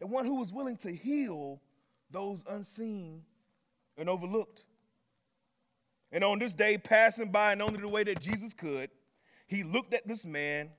[0.00, 1.62] and one who was willing to heal
[2.10, 3.22] those unseen
[3.98, 4.64] and overlooked.
[6.10, 8.90] And on this day, passing by and only the way that Jesus could,
[9.46, 10.70] he looked at this man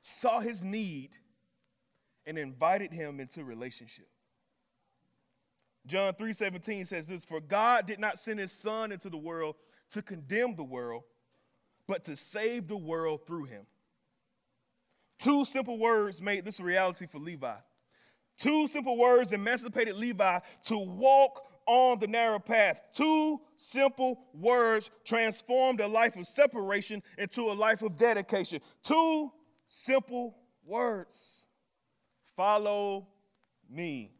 [0.00, 1.10] saw his need,
[2.26, 4.08] and invited him into relationship.
[5.86, 9.56] John 3:17 says this, "For God did not send his son into the world
[9.90, 11.04] to condemn the world,
[11.86, 13.66] but to save the world through him."
[15.18, 17.58] Two simple words made this a reality for Levi.
[18.36, 22.82] Two simple words emancipated Levi to walk on the narrow path.
[22.92, 28.60] Two simple words transformed a life of separation into a life of dedication.
[28.82, 29.32] Two
[29.66, 31.46] simple words
[32.36, 33.06] follow
[33.68, 34.12] me.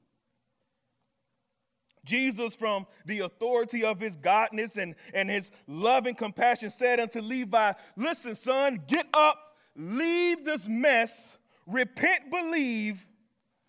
[2.05, 7.73] Jesus, from the authority of his godness and, and his loving compassion, said unto Levi,
[7.97, 9.39] Listen, son, get up,
[9.77, 13.07] leave this mess, repent, believe,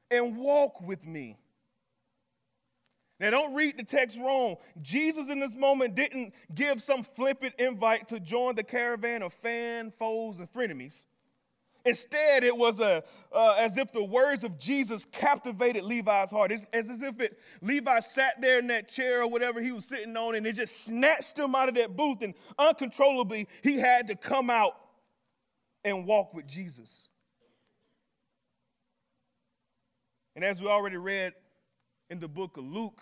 [0.10, 1.38] and walk with me.
[3.22, 4.56] Now, don't read the text wrong.
[4.82, 9.92] Jesus in this moment didn't give some flippant invite to join the caravan of fan,
[9.92, 11.06] foes, and frenemies.
[11.86, 16.52] Instead, it was a, uh, as if the words of Jesus captivated Levi's heart.
[16.52, 19.86] It's, it's as if it, Levi sat there in that chair or whatever he was
[19.86, 24.08] sitting on, and it just snatched him out of that booth, and uncontrollably, he had
[24.08, 24.74] to come out
[25.84, 27.08] and walk with Jesus.
[30.36, 31.34] And as we already read
[32.10, 33.02] in the book of Luke,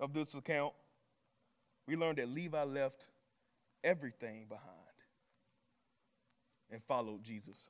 [0.00, 0.72] of this account,
[1.86, 3.04] we learned that Levi left
[3.84, 4.66] everything behind
[6.70, 7.68] and followed Jesus.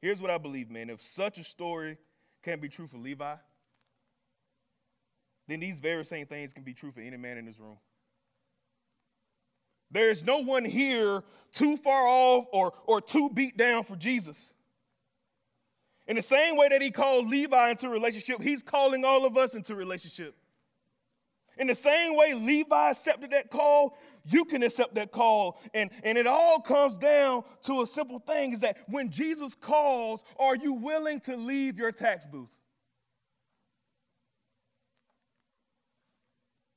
[0.00, 0.90] Here's what I believe, man.
[0.90, 1.98] If such a story
[2.42, 3.34] can be true for Levi,
[5.48, 7.78] then these very same things can be true for any man in this room.
[9.90, 11.22] There is no one here
[11.52, 14.52] too far off or, or too beat down for Jesus.
[16.08, 19.54] In the same way that he called Levi into relationship, he's calling all of us
[19.54, 20.34] into relationship.
[21.58, 25.60] In the same way Levi accepted that call, you can accept that call.
[25.74, 30.24] And, and it all comes down to a simple thing is that when Jesus calls,
[30.38, 32.48] are you willing to leave your tax booth?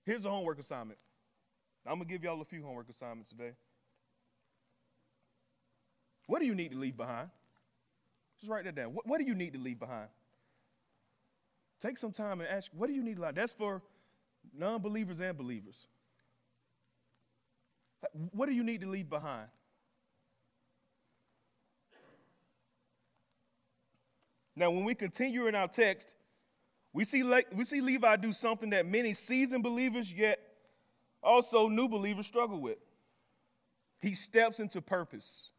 [0.05, 0.99] Here's a homework assignment.
[1.85, 3.51] I'm going to give y'all a few homework assignments today.
[6.27, 7.29] What do you need to leave behind?
[8.41, 8.93] Just write that down.
[8.93, 10.07] What, what do you need to leave behind?
[11.79, 13.35] Take some time and ask, what do you need to leave?
[13.35, 13.83] That's for
[14.57, 15.75] non believers and believers.
[18.31, 19.47] What do you need to leave behind?
[24.55, 26.15] Now, when we continue in our text,
[26.93, 30.39] we see, Le- we see Levi do something that many seasoned believers, yet
[31.21, 32.79] also new believers, struggle with.
[34.01, 35.50] He steps into purpose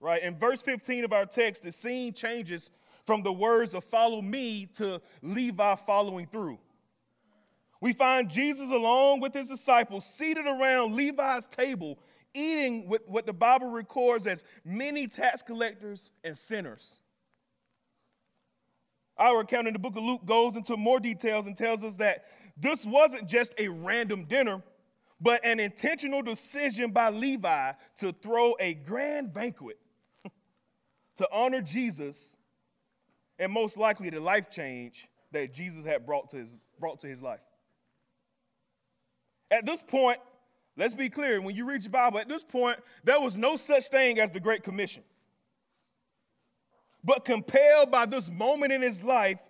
[0.00, 0.22] right?
[0.22, 2.70] In verse 15 of our text, the scene changes
[3.06, 6.58] from the words of follow me to Levi following through.
[7.80, 11.98] We find Jesus along with his disciples seated around Levi's table,
[12.32, 17.02] eating with what the Bible records as many tax collectors and sinners.
[19.18, 22.24] Our account in the book of Luke goes into more details and tells us that
[22.56, 24.62] this wasn't just a random dinner,
[25.20, 29.78] but an intentional decision by Levi to throw a grand banquet
[31.16, 32.36] to honor Jesus
[33.38, 37.22] and most likely the life change that Jesus had brought to his, brought to his
[37.22, 37.44] life.
[39.50, 40.18] At this point,
[40.76, 43.88] let's be clear when you read your Bible, at this point, there was no such
[43.88, 45.02] thing as the Great Commission.
[47.02, 49.40] But compelled by this moment in his life,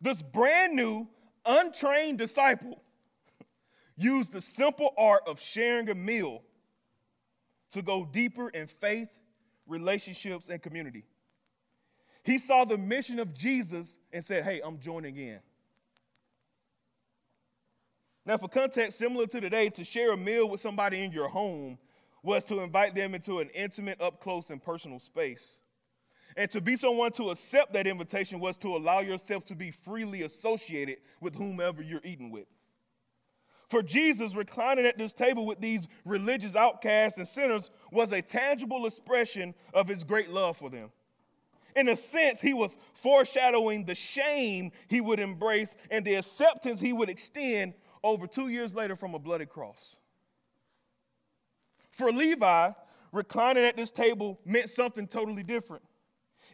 [0.00, 1.08] this brand new,
[1.44, 2.80] untrained disciple
[3.96, 6.42] used the simple art of sharing a meal
[7.70, 9.18] to go deeper in faith
[9.72, 11.04] relationships, and community.
[12.22, 15.40] He saw the mission of Jesus and said, Hey, I'm joining in.
[18.24, 21.78] Now, for context similar to today, to share a meal with somebody in your home
[22.22, 25.58] was to invite them into an intimate, up close, and personal space.
[26.36, 30.22] And to be someone to accept that invitation was to allow yourself to be freely
[30.22, 32.46] associated with whomever you're eating with.
[33.72, 38.84] For Jesus, reclining at this table with these religious outcasts and sinners was a tangible
[38.84, 40.90] expression of his great love for them.
[41.74, 46.92] In a sense, he was foreshadowing the shame he would embrace and the acceptance he
[46.92, 47.72] would extend
[48.04, 49.96] over two years later from a bloody cross.
[51.92, 52.72] For Levi,
[53.10, 55.82] reclining at this table meant something totally different.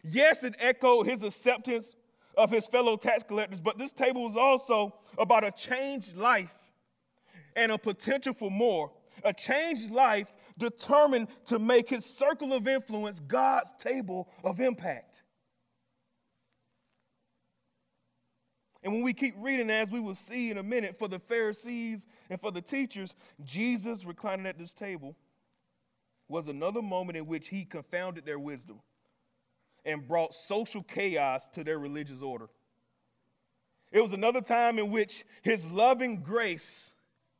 [0.05, 1.97] Yes, it echoed his acceptance
[2.37, 6.68] of his fellow tax collectors, but this table was also about a changed life
[7.59, 8.91] and a potential for more.
[9.25, 15.23] A changed life determined to make his circle of influence God's table of impact.
[18.81, 22.07] And when we keep reading, as we will see in a minute, for the Pharisees
[22.29, 25.17] and for the teachers, Jesus reclining at this table
[26.29, 28.79] was another moment in which he confounded their wisdom
[29.83, 32.47] and brought social chaos to their religious order.
[33.91, 36.93] It was another time in which his loving grace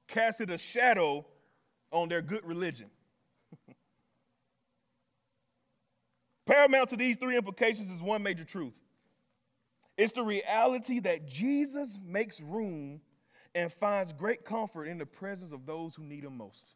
[0.10, 1.26] casted a shadow
[1.92, 2.90] on their good religion.
[6.46, 8.80] Paramount to these three implications is one major truth
[10.00, 13.02] it's the reality that Jesus makes room
[13.54, 16.74] and finds great comfort in the presence of those who need him most.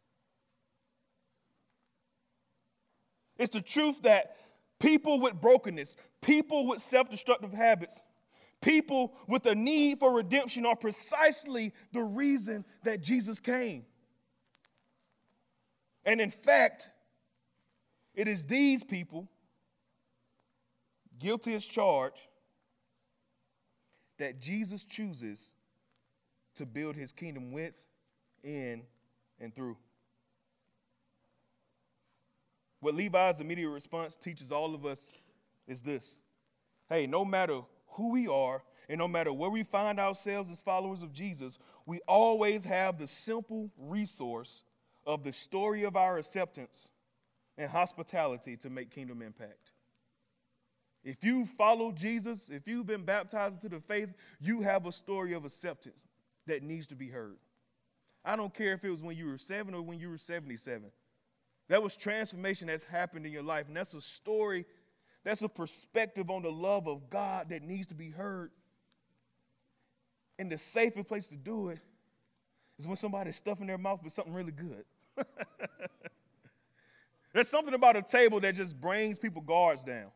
[3.38, 4.36] It's the truth that
[4.78, 8.02] people with brokenness, people with self destructive habits,
[8.64, 13.84] people with a need for redemption are precisely the reason that Jesus came.
[16.04, 16.88] And in fact,
[18.14, 19.28] it is these people,
[21.18, 22.26] guilty as charged,
[24.18, 25.54] that Jesus chooses
[26.54, 27.74] to build his kingdom with,
[28.42, 28.82] in,
[29.40, 29.76] and through.
[32.80, 35.18] What Levi's immediate response teaches all of us
[35.66, 36.16] is this
[36.88, 37.62] hey, no matter
[37.94, 42.00] who we are, and no matter where we find ourselves as followers of Jesus, we
[42.06, 44.62] always have the simple resource
[45.06, 46.90] of the story of our acceptance
[47.56, 49.72] and hospitality to make kingdom impact.
[51.04, 55.34] If you follow Jesus, if you've been baptized into the faith, you have a story
[55.34, 56.06] of acceptance
[56.46, 57.36] that needs to be heard.
[58.24, 60.84] I don't care if it was when you were seven or when you were 77.
[61.68, 63.68] That was transformation that's happened in your life.
[63.68, 64.64] And that's a story,
[65.24, 68.50] that's a perspective on the love of God that needs to be heard.
[70.38, 71.78] And the safest place to do it
[72.78, 74.84] is when somebody's stuffing their mouth with something really good.
[77.32, 80.10] There's something about a table that just brings people guards down.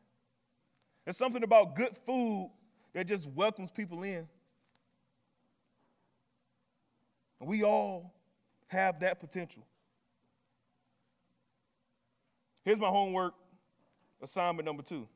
[1.04, 2.50] There's something about good food
[2.92, 4.28] that just welcomes people in.
[7.40, 8.14] We all
[8.66, 9.64] have that potential.
[12.64, 13.34] Here's my homework
[14.22, 15.06] assignment number two.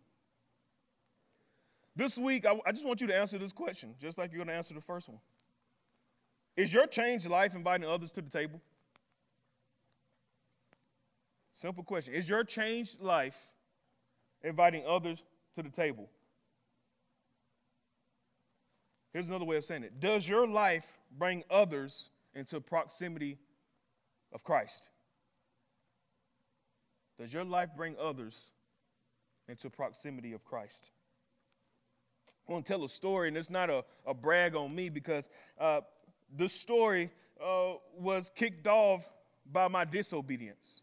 [1.94, 4.48] This week, I, I, just want you to answer this question, just like you're going
[4.48, 5.18] to answer the first one.
[6.56, 8.60] Is your changed life inviting others to the table?
[11.52, 12.14] Simple question.
[12.14, 13.48] Is your changed life
[14.42, 15.22] inviting others
[15.54, 16.08] to the table?
[19.12, 23.38] Here's another way of saying it Does your life bring others into proximity
[24.32, 24.88] of Christ?
[27.18, 28.48] Does your life bring others
[29.48, 30.90] into proximity of Christ?
[32.48, 35.28] I want to tell a story, and it's not a, a brag on me because
[35.60, 35.80] uh,
[36.36, 37.10] this story
[37.44, 39.08] uh, was kicked off
[39.50, 40.80] by my disobedience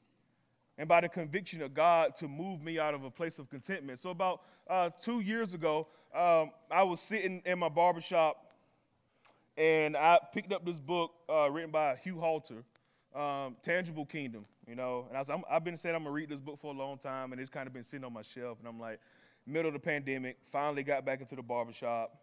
[0.78, 4.00] and by the conviction of God to move me out of a place of contentment.
[4.00, 8.46] So, about uh, two years ago, um, I was sitting in my barbershop
[9.58, 12.64] and I picked up this book uh, written by Hugh Halter,
[13.14, 15.06] um, Tangible Kingdom, you know.
[15.10, 16.98] And I was, i have been saying I'm gonna read this book for a long
[16.98, 18.60] time, and it's kind of been sitting on my shelf.
[18.60, 19.00] And I'm like,
[19.46, 22.16] middle of the pandemic, finally got back into the barbershop.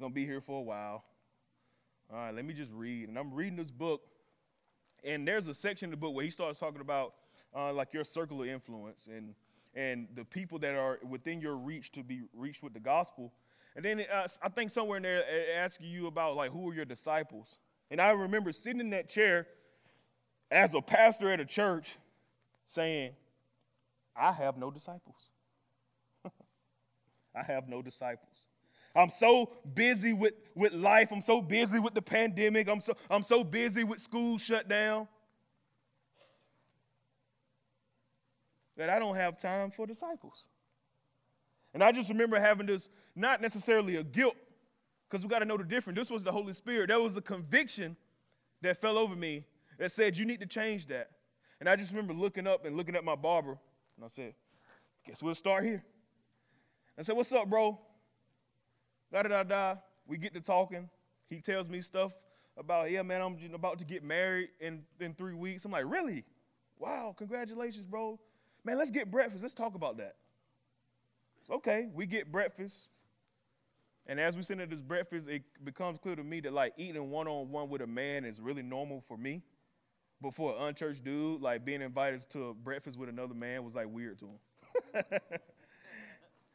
[0.00, 1.04] Gonna be here for a while.
[2.12, 3.08] All right, let me just read.
[3.08, 4.02] And I'm reading this book,
[5.04, 7.14] and there's a section in the book where he starts talking about
[7.54, 9.34] uh, like your circle of influence and
[9.72, 13.32] and the people that are within your reach to be reached with the gospel.
[13.76, 15.22] And then uh, I think somewhere in there
[15.56, 17.56] asking you about like who are your disciples.
[17.88, 19.46] And I remember sitting in that chair
[20.50, 21.96] as a pastor at a church
[22.66, 23.12] saying,
[24.16, 25.30] I have no disciples.
[27.34, 28.46] I have no disciples.
[28.94, 31.12] I'm so busy with, with life.
[31.12, 32.68] I'm so busy with the pandemic.
[32.68, 35.06] I'm so, I'm so busy with school shut down.
[38.80, 40.48] that I don't have time for disciples.
[41.74, 44.36] And I just remember having this, not necessarily a guilt,
[45.06, 45.98] because we got to know the difference.
[45.98, 46.88] This was the Holy Spirit.
[46.88, 47.94] There was a conviction
[48.62, 49.44] that fell over me
[49.80, 51.10] that said, You need to change that.
[51.58, 53.58] And I just remember looking up and looking at my barber,
[53.96, 54.34] and I said,
[55.06, 55.82] Guess we'll start here.
[56.96, 57.80] I said, What's up, bro?
[59.12, 59.74] Da da da da.
[60.06, 60.88] We get to talking.
[61.28, 62.12] He tells me stuff
[62.56, 65.64] about, Yeah, man, I'm about to get married in, in three weeks.
[65.64, 66.24] I'm like, Really?
[66.78, 68.20] Wow, congratulations, bro.
[68.64, 69.42] Man, let's get breakfast.
[69.42, 70.16] Let's talk about that.
[71.40, 71.88] It's okay.
[71.92, 72.88] We get breakfast.
[74.06, 77.10] And as we sit at this breakfast, it becomes clear to me that like eating
[77.10, 79.42] one on one with a man is really normal for me.
[80.20, 83.86] But for an unchurched dude, like being invited to breakfast with another man was like
[83.88, 85.04] weird to him.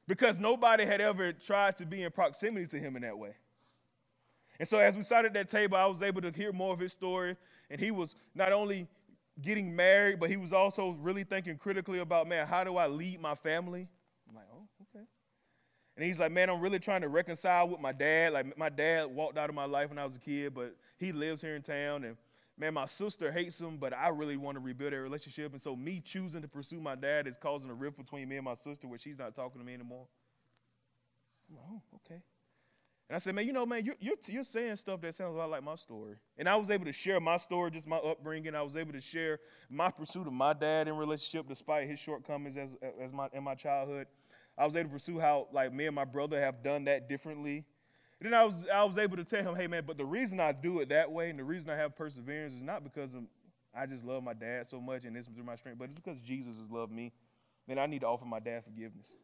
[0.07, 3.31] because nobody had ever tried to be in proximity to him in that way.
[4.59, 6.79] And so as we sat at that table, I was able to hear more of
[6.79, 7.35] his story.
[7.69, 8.87] And he was not only
[9.41, 13.19] getting married, but he was also really thinking critically about, man, how do I lead
[13.19, 13.87] my family?
[14.29, 15.05] I'm like, oh, okay.
[15.97, 18.33] And he's like, man, I'm really trying to reconcile with my dad.
[18.33, 21.11] Like, my dad walked out of my life when I was a kid, but he
[21.11, 22.03] lives here in town.
[22.03, 22.15] And
[22.57, 25.51] man, my sister hates him, but I really want to rebuild that relationship.
[25.51, 28.45] And so, me choosing to pursue my dad is causing a rift between me and
[28.45, 30.07] my sister where she's not talking to me anymore.
[31.49, 32.21] I'm like, oh, okay.
[33.07, 35.37] And I said, man, you know, man, you're, you're, you're, saying stuff that sounds a
[35.37, 36.15] lot like my story.
[36.39, 38.55] And I was able to share my story, just my upbringing.
[38.55, 42.57] I was able to share my pursuit of my dad in relationship despite his shortcomings
[42.57, 44.07] as, as my, in my childhood.
[44.57, 47.65] I was able to pursue how, like, me and my brother have done that differently.
[48.21, 50.51] Then I was, I was able to tell him, hey, man, but the reason I
[50.51, 53.23] do it that way and the reason I have perseverance is not because of,
[53.75, 55.95] I just love my dad so much and this is through my strength, but it's
[55.95, 57.11] because Jesus has loved me.
[57.67, 59.15] And I need to offer my dad forgiveness.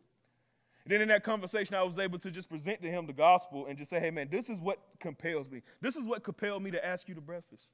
[0.84, 3.68] And then in that conversation, I was able to just present to him the gospel
[3.68, 5.62] and just say, hey, man, this is what compels me.
[5.80, 7.70] This is what compelled me to ask you to breakfast.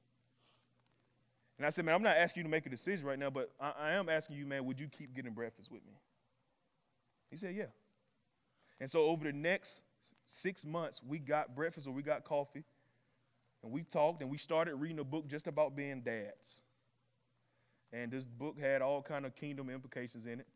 [1.56, 3.50] And I said, man, I'm not asking you to make a decision right now, but
[3.58, 5.94] I, I am asking you, man, would you keep getting breakfast with me?
[7.30, 7.64] He said, yeah.
[8.78, 9.82] And so over the next
[10.28, 12.64] six months, we got breakfast or we got coffee,
[13.62, 16.60] and we talked, and we started reading a book just about being dads.
[17.92, 20.46] And this book had all kind of kingdom implications in it.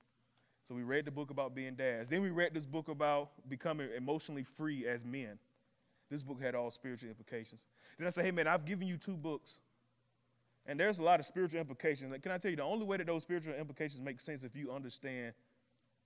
[0.68, 2.09] So we read the book about being dads.
[2.09, 5.39] Then we read this book about becoming emotionally free as men.
[6.11, 7.66] This book had all spiritual implications.
[7.99, 9.59] Then I said, hey man, I've given you two books.
[10.66, 12.12] And there's a lot of spiritual implications.
[12.12, 14.55] Like, Can I tell you, the only way that those spiritual implications make sense if
[14.55, 15.33] you understand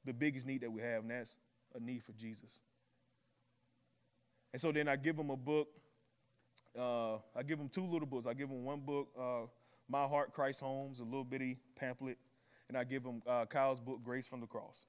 [0.04, 1.36] the biggest need that we have, and that's
[1.74, 2.60] a need for Jesus.
[4.52, 5.68] And so then I give them a book.
[6.78, 8.26] Uh, I give them two little books.
[8.26, 9.46] I give them one book, uh,
[9.88, 12.18] My Heart, Christ's Home, a little bitty pamphlet,
[12.68, 14.86] and I give them uh, Kyle's book, Grace from the Cross.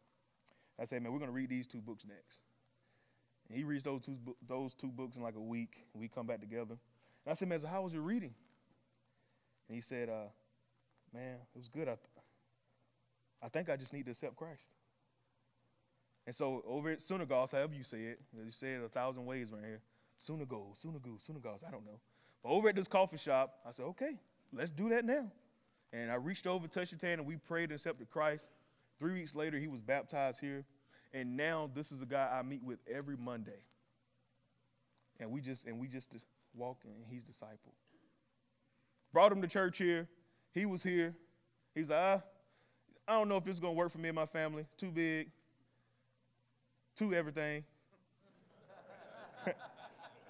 [0.80, 2.42] I say, man, we're going to read these two books next.
[3.48, 6.42] And he reads those two, those two books in like a week, we come back
[6.42, 6.76] together.
[7.26, 8.34] And I said, man, so how was your reading?
[9.68, 10.30] And he said, uh,
[11.14, 11.88] man, it was good.
[11.88, 12.26] I, th-
[13.42, 14.70] I think I just need to accept Christ.
[16.28, 19.50] And so over at Sunagos, however you say it, you say it a thousand ways
[19.50, 19.82] right here.
[20.20, 22.02] Sunago, Sunago, Sunagos, I don't know.
[22.44, 24.20] But over at this coffee shop, I said, okay,
[24.52, 25.32] let's do that now.
[25.94, 28.50] And I reached over, touched his hand, and we prayed and accepted Christ.
[29.00, 30.66] Three weeks later, he was baptized here.
[31.14, 33.62] And now this is a guy I meet with every Monday.
[35.22, 36.14] And we just and we just
[36.54, 37.74] walk and he's disciple.
[39.14, 40.10] Brought him to church here.
[40.52, 41.16] He was here.
[41.74, 42.22] He's like, ah,
[43.08, 44.66] I don't know if this is gonna work for me and my family.
[44.78, 45.32] Too big.
[46.98, 47.64] Too everything.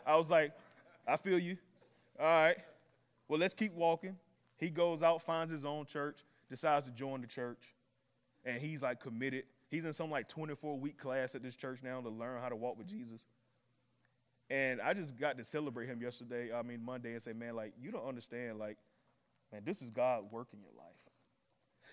[0.06, 0.52] I was like,
[1.08, 1.58] I feel you.
[2.20, 2.58] All right.
[3.28, 4.18] Well, let's keep walking.
[4.58, 6.18] He goes out, finds his own church,
[6.50, 7.76] decides to join the church,
[8.44, 9.44] and he's like committed.
[9.70, 12.56] He's in some like 24 week class at this church now to learn how to
[12.56, 13.26] walk with Jesus.
[14.50, 17.74] And I just got to celebrate him yesterday, I mean, Monday, and say, man, like,
[17.82, 18.78] you don't understand, like,
[19.52, 20.96] man, this is God working your life.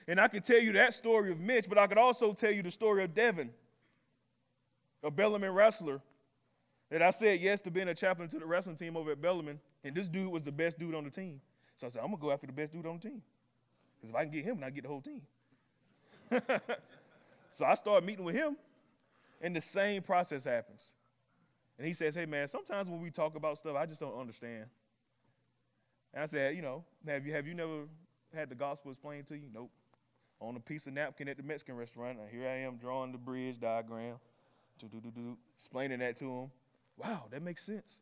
[0.06, 2.62] And I could tell you that story of Mitch, but I could also tell you
[2.62, 3.50] the story of Devin,
[5.04, 6.00] a Bellarmine wrestler,
[6.90, 9.60] that I said yes to being a chaplain to the wrestling team over at Bellarmine,
[9.82, 11.40] and this dude was the best dude on the team.
[11.76, 13.22] So I said, I'm gonna go after the best dude on the team.
[13.96, 15.22] Because if I can get him, then I get the whole team.
[17.50, 18.56] so I started meeting with him,
[19.40, 20.94] and the same process happens.
[21.78, 24.66] And he says, Hey man, sometimes when we talk about stuff, I just don't understand.
[26.12, 27.88] And I said, you know, have you have you never
[28.32, 29.48] had the gospel explained to you?
[29.52, 29.70] Nope.
[30.40, 33.58] On a piece of napkin at the Mexican restaurant, here I am drawing the bridge
[33.60, 34.16] diagram,
[34.78, 36.50] do do do do, explaining that to him.
[36.96, 37.98] Wow, that makes sense.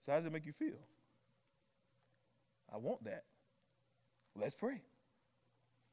[0.00, 0.78] So how does it make you feel?
[2.72, 3.24] I want that.
[4.36, 4.82] Let's pray.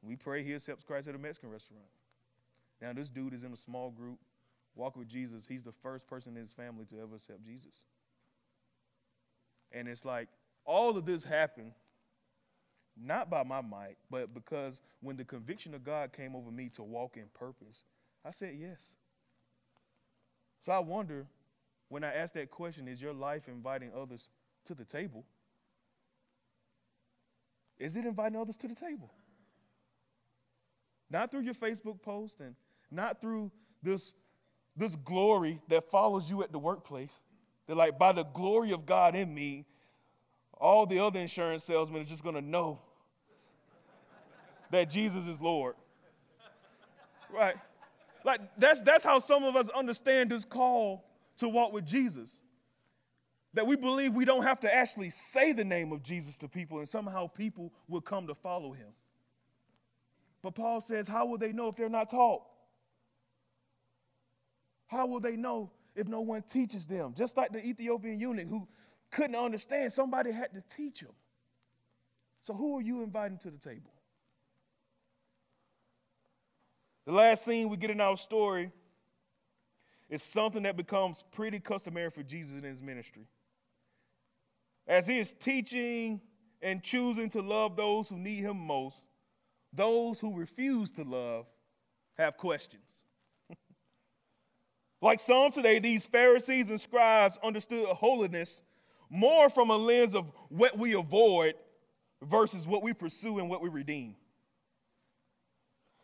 [0.02, 1.86] We pray he accepts Christ at a Mexican restaurant.
[2.80, 4.18] Now, this dude is in a small group,
[4.74, 5.46] walk with Jesus.
[5.48, 7.84] He's the first person in his family to ever accept Jesus.
[9.72, 10.28] And it's like
[10.64, 11.72] all of this happened
[12.96, 16.82] not by my might, but because when the conviction of God came over me to
[16.82, 17.84] walk in purpose,
[18.24, 18.94] I said yes.
[20.60, 21.26] So I wonder
[21.88, 24.30] when I ask that question, is your life inviting others
[24.64, 25.24] to the table?
[27.78, 29.10] Is it inviting others to the table?
[31.10, 32.54] Not through your Facebook post and
[32.90, 33.50] not through
[33.82, 34.14] this,
[34.76, 37.12] this glory that follows you at the workplace.
[37.66, 39.66] They're like, by the glory of God in me,
[40.58, 42.80] all the other insurance salesmen are just going to know
[44.70, 45.74] that Jesus is Lord.
[47.32, 47.56] Right?
[48.26, 51.08] Like, that's, that's how some of us understand this call
[51.38, 52.40] to walk with Jesus
[53.54, 56.78] that we believe we don't have to actually say the name of Jesus to people
[56.78, 58.88] and somehow people will come to follow him.
[60.42, 62.42] But Paul says, How will they know if they're not taught?
[64.88, 67.14] How will they know if no one teaches them?
[67.16, 68.66] Just like the Ethiopian eunuch who
[69.10, 71.12] couldn't understand, somebody had to teach him.
[72.42, 73.95] So, who are you inviting to the table?
[77.06, 78.72] The last scene we get in our story
[80.08, 83.26] is something that becomes pretty customary for Jesus in his ministry
[84.86, 86.20] as he is teaching
[86.62, 89.08] and choosing to love those who need him most,
[89.72, 91.46] those who refuse to love
[92.16, 93.04] have questions.
[95.00, 98.62] like some today, these Pharisees and scribes understood holiness
[99.10, 101.54] more from a lens of what we avoid
[102.22, 104.16] versus what we pursue and what we redeem.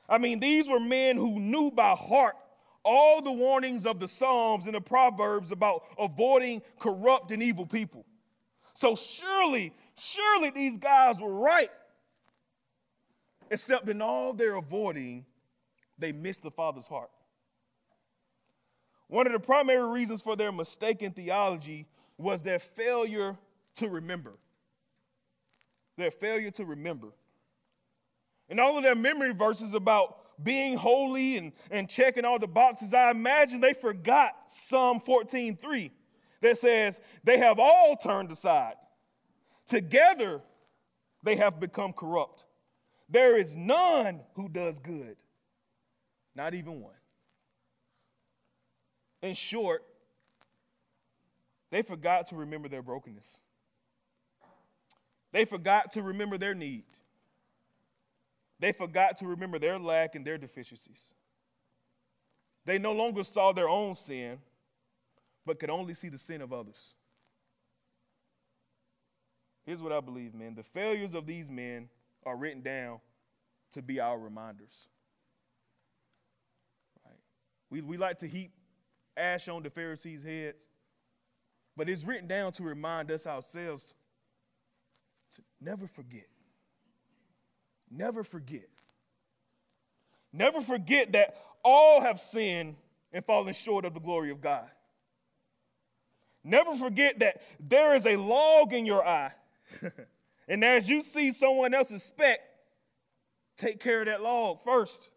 [0.09, 2.37] I mean, these were men who knew by heart
[2.85, 8.05] all the warnings of the Psalms and the Proverbs about avoiding corrupt and evil people.
[8.75, 11.71] So surely, surely these guys were right.
[13.51, 15.27] Except in all their avoiding,
[15.99, 17.11] they missed the Father's heart.
[19.09, 21.87] One of the primary reasons for their mistaken theology
[22.17, 23.37] was their failure
[23.77, 24.33] to remember.
[25.99, 27.09] Their failure to remember.
[28.53, 32.93] And all of their memory verses about being holy and, and checking all the boxes,
[32.93, 35.91] I imagine they forgot Psalm 14:3
[36.43, 38.75] that says, They have all turned aside.
[39.67, 40.43] Together
[41.23, 42.45] they have become corrupt.
[43.09, 45.17] There is none who does good,
[46.35, 46.93] not even one.
[49.23, 49.83] In short,
[51.71, 53.39] they forgot to remember their brokenness.
[55.33, 56.85] They forgot to remember their need.
[58.63, 61.15] They forgot to remember their lack and their deficiencies.
[62.65, 64.39] They no longer saw their own sin,
[65.45, 66.95] but could only see the sin of others.
[69.67, 70.55] Here's what I believe, man.
[70.55, 71.89] The failures of these men
[72.25, 73.01] are written down
[73.73, 74.87] to be our reminders.
[77.05, 77.19] Right?
[77.69, 78.53] We, we like to heap
[79.17, 80.69] ash on the Pharisees' heads,
[81.77, 83.93] but it's written down to remind us ourselves
[85.33, 86.29] to never forget.
[87.95, 88.69] Never forget.
[90.33, 92.77] Never forget that all have sinned
[93.13, 94.69] and fallen short of the glory of God.
[96.43, 99.33] Never forget that there is a log in your eye.
[100.49, 102.41] and as you see someone else's speck,
[103.57, 105.11] take care of that log first.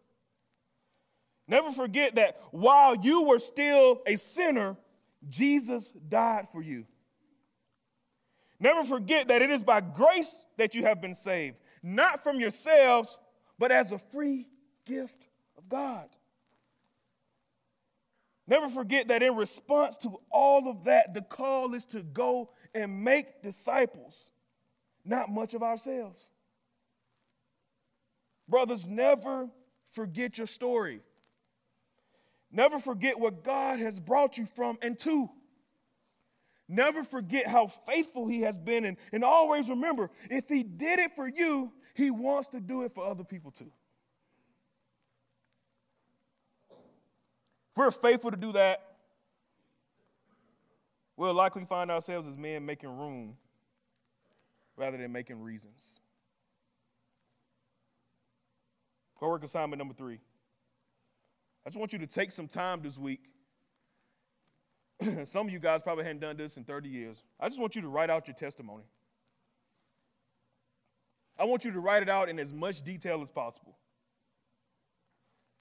[1.48, 4.76] Never forget that while you were still a sinner,
[5.28, 6.84] Jesus died for you.
[8.58, 11.56] Never forget that it is by grace that you have been saved,
[11.86, 13.16] not from yourselves,
[13.58, 14.48] but as a free
[14.84, 16.08] gift of God.
[18.48, 23.04] Never forget that in response to all of that, the call is to go and
[23.04, 24.32] make disciples,
[25.04, 26.28] not much of ourselves.
[28.48, 29.48] Brothers, never
[29.90, 31.00] forget your story.
[32.50, 35.30] Never forget what God has brought you from and to.
[36.68, 38.84] Never forget how faithful He has been.
[38.84, 42.94] And, and always remember if He did it for you, He wants to do it
[42.94, 43.70] for other people too.
[46.70, 48.82] If we're faithful to do that,
[51.16, 53.36] we'll likely find ourselves as men making room
[54.76, 56.00] rather than making reasons.
[59.16, 60.20] Homework assignment number three.
[61.64, 63.20] I just want you to take some time this week.
[65.24, 67.22] some of you guys probably hadn't done this in 30 years.
[67.38, 68.84] I just want you to write out your testimony.
[71.38, 73.76] I want you to write it out in as much detail as possible.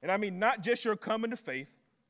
[0.02, 1.68] And I mean, not just your coming to faith,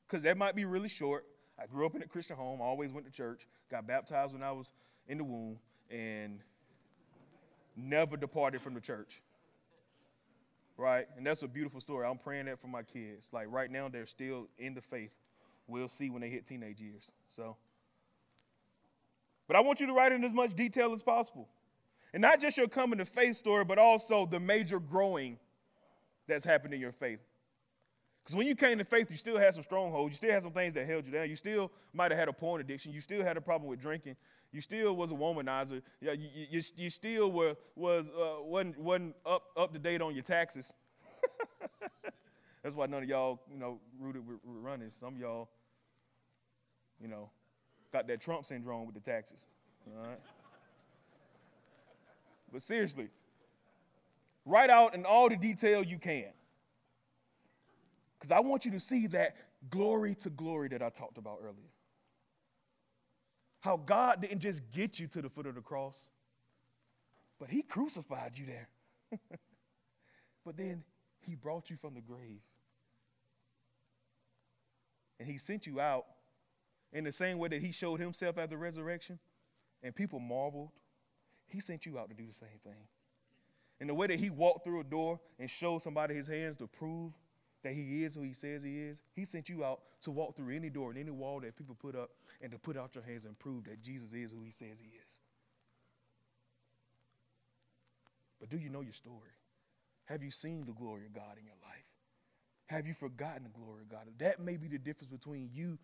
[0.07, 1.25] because that might be really short.
[1.59, 4.51] I grew up in a Christian home, always went to church, got baptized when I
[4.51, 4.71] was
[5.07, 5.57] in the womb,
[5.89, 6.39] and
[7.75, 9.21] never departed from the church
[10.77, 11.07] right?
[11.17, 12.07] And that's a beautiful story.
[12.07, 13.29] I'm praying that for my kids.
[13.31, 15.11] Like right now, they're still in the faith.
[15.67, 17.11] We'll see when they hit teenage years.
[17.27, 17.57] So,
[19.47, 21.47] but I want you to write in as much detail as possible.
[22.13, 25.37] And not just your coming to faith story, but also the major growing
[26.27, 27.19] that's happened in your faith.
[28.23, 30.13] Because when you came to faith, you still had some strongholds.
[30.13, 31.29] You still had some things that held you down.
[31.29, 32.91] You still might have had a porn addiction.
[32.91, 34.15] You still had a problem with drinking.
[34.51, 35.81] You still was a womanizer.
[36.01, 40.15] Yeah, you, you, you still were, was, uh, wasn't, wasn't up, up to date on
[40.15, 40.73] your taxes.
[42.65, 44.89] That's why none of y'all, you know, rooted with, running.
[44.89, 45.49] Some of y'all,
[46.99, 47.29] you know,
[47.93, 49.45] got that Trump syndrome with the taxes.
[49.85, 50.19] All right?
[52.51, 53.09] But seriously,
[54.47, 56.31] write out in all the detail you can.
[58.17, 59.35] Because I want you to see that
[59.69, 61.69] glory to glory that I talked about earlier.
[63.59, 66.07] How God didn't just get you to the foot of the cross,
[67.39, 68.69] but He crucified you there.
[70.43, 70.83] but then
[71.19, 72.41] He brought you from the grave.
[75.19, 76.05] And He sent you out
[76.91, 79.19] in the same way that He showed Himself at the resurrection,
[79.83, 80.69] and people marveled.
[81.47, 82.87] He sent you out to do the same thing.
[83.79, 86.67] And the way that He walked through a door and showed somebody His hands to
[86.67, 87.13] prove
[87.65, 89.01] that he is who he says he is.
[89.15, 91.95] He sent you out to walk through any door and any wall that people put
[91.95, 94.77] up and to put out your hands and prove that Jesus is who he says
[94.79, 95.19] he is.
[98.39, 99.33] But do you know your story?
[100.05, 101.84] Have you seen the glory of God in your life?
[102.67, 104.01] Have you forgotten the glory of God?
[104.17, 105.77] That may be the difference between you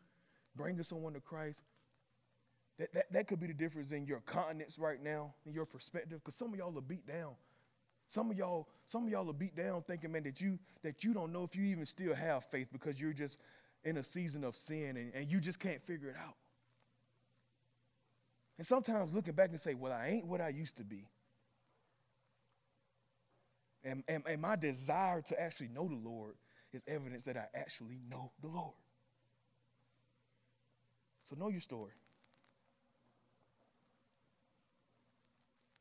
[0.55, 1.61] bringing someone to Christ.
[2.79, 6.19] That, that, that could be the difference in your continence right now, in your perspective,
[6.23, 7.33] because some of y'all are beat down.
[8.07, 11.13] Some of y'all, some of y'all are beat down thinking, man, that you that you
[11.13, 13.37] don't know if you even still have faith because you're just
[13.83, 16.35] in a season of sin and, and you just can't figure it out.
[18.57, 21.07] And sometimes looking back and say, well, I ain't what I used to be.
[23.83, 26.35] And, and, and my desire to actually know the Lord
[26.73, 28.73] is evidence that I actually know the Lord.
[31.23, 31.91] So know your story.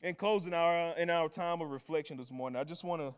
[0.02, 3.14] In closing our in our time of reflection this morning, I just want to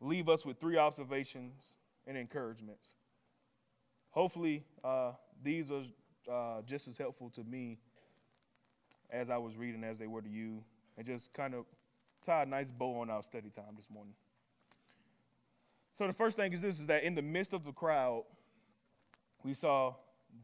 [0.00, 2.94] leave us with three observations and encouragements.
[4.10, 5.82] Hopefully, uh, these are
[6.30, 7.78] uh, just as helpful to me
[9.10, 10.62] as I was reading as they were to you,
[10.96, 11.64] and just kind of
[12.24, 14.14] tie a nice bow on our study time this morning.
[15.94, 18.24] So the first thing is this: is that in the midst of the crowd,
[19.42, 19.94] we saw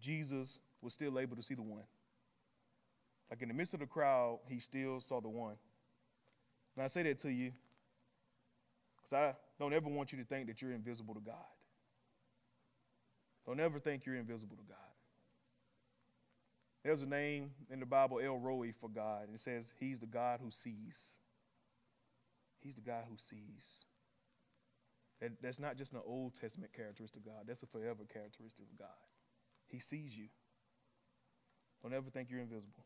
[0.00, 1.84] Jesus was still able to see the one.
[3.30, 5.56] Like in the midst of the crowd, he still saw the one.
[6.76, 7.52] And I say that to you
[8.96, 11.34] because I don't ever want you to think that you're invisible to God.
[13.46, 14.76] Don't ever think you're invisible to God.
[16.84, 19.28] There's a name in the Bible, El Roi, for God.
[19.32, 21.14] It says he's the God who sees.
[22.60, 23.84] He's the God who sees.
[25.20, 28.78] That, that's not just an Old Testament characteristic of God, that's a forever characteristic of
[28.78, 28.88] God.
[29.66, 30.26] He sees you.
[31.82, 32.84] Don't ever think you're invisible.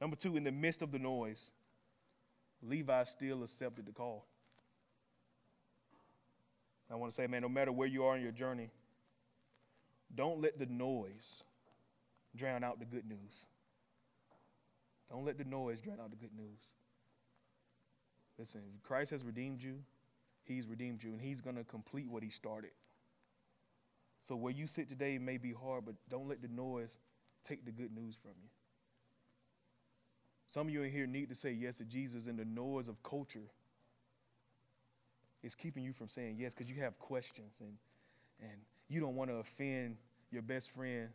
[0.00, 1.50] Number two, in the midst of the noise,
[2.62, 4.26] Levi still accepted the call.
[6.90, 8.70] I want to say, man, no matter where you are in your journey,
[10.14, 11.42] don't let the noise
[12.36, 13.46] drown out the good news.
[15.10, 16.76] Don't let the noise drown out the good news.
[18.38, 19.78] Listen, Christ has redeemed you,
[20.44, 22.70] He's redeemed you, and He's going to complete what He started.
[24.20, 26.98] So where you sit today may be hard, but don't let the noise
[27.42, 28.48] take the good news from you.
[30.46, 33.02] Some of you in here need to say yes to Jesus, and the noise of
[33.02, 33.48] culture
[35.42, 37.76] is keeping you from saying yes because you have questions and,
[38.40, 39.96] and you don't want to offend
[40.30, 41.08] your best friend.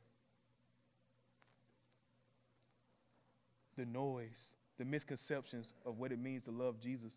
[3.78, 4.48] The noise,
[4.78, 7.14] the misconceptions of what it means to love Jesus.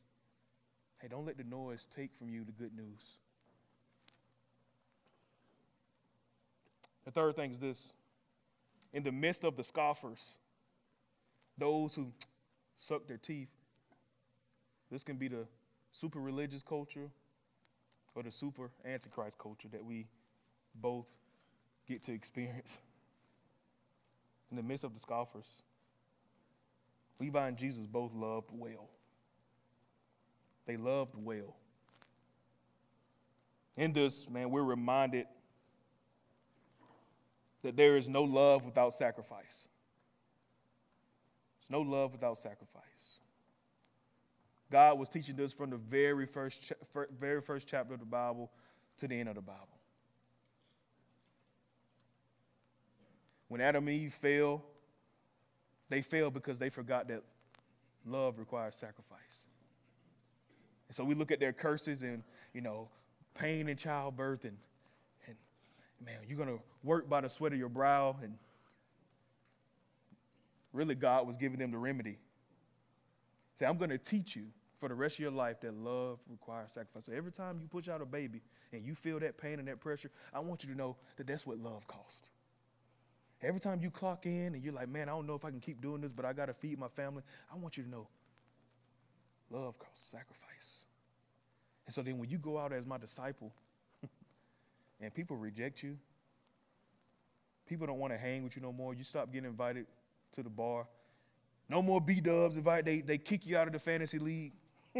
[1.00, 3.16] Hey, don't let the noise take from you the good news.
[7.04, 7.94] The third thing is this
[8.92, 10.38] in the midst of the scoffers,
[11.56, 12.12] those who
[12.74, 13.48] suck their teeth,
[14.90, 15.46] this can be the
[15.92, 17.08] super religious culture
[18.14, 20.06] or the super antichrist culture that we
[20.74, 21.06] both
[21.88, 22.78] get to experience.
[24.50, 25.62] In the midst of the scoffers,
[27.20, 28.88] Levi and Jesus both loved well.
[30.70, 31.56] They loved well.
[33.76, 35.26] In this, man, we're reminded
[37.62, 39.66] that there is no love without sacrifice.
[41.58, 42.84] There's no love without sacrifice.
[44.70, 46.72] God was teaching this from the very first,
[47.18, 48.52] very first chapter of the Bible
[48.98, 49.80] to the end of the Bible.
[53.48, 54.62] When Adam and Eve fell,
[55.88, 57.24] they fell because they forgot that
[58.06, 59.48] love requires sacrifice.
[60.90, 62.88] And so we look at their curses and, you know,
[63.34, 64.56] pain in childbirth and,
[65.28, 65.36] and
[66.04, 68.16] man, you're going to work by the sweat of your brow.
[68.20, 68.34] And
[70.72, 72.18] really, God was giving them the remedy.
[73.54, 74.46] Say, I'm going to teach you
[74.78, 77.06] for the rest of your life that love requires sacrifice.
[77.06, 78.40] So every time you push out a baby
[78.72, 81.46] and you feel that pain and that pressure, I want you to know that that's
[81.46, 82.26] what love costs.
[83.42, 85.60] Every time you clock in and you're like, man, I don't know if I can
[85.60, 88.08] keep doing this, but I got to feed my family, I want you to know
[89.50, 90.84] love costs sacrifice.
[91.86, 93.52] And so then when you go out as my disciple
[95.00, 95.98] and people reject you,
[97.66, 99.86] people don't want to hang with you no more, you stop getting invited
[100.32, 100.86] to the bar.
[101.68, 104.52] No more B dubs invite, they, they kick you out of the fantasy league.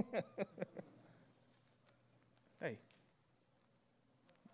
[2.61, 2.78] hey,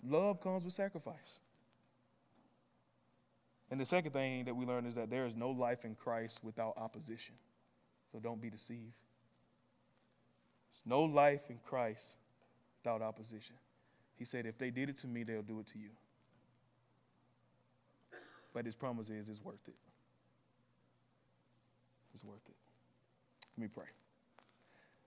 [0.06, 1.40] love comes with sacrifice.
[3.70, 6.44] And the second thing that we learn is that there is no life in Christ
[6.44, 7.34] without opposition.
[8.12, 8.94] So don't be deceived.
[10.76, 12.16] There's no life in Christ
[12.82, 13.56] without opposition.
[14.16, 15.88] He said, if they did it to me, they'll do it to you.
[18.52, 19.74] But his promise is, it's worth it.
[22.12, 22.54] It's worth it.
[23.56, 23.86] Let me pray.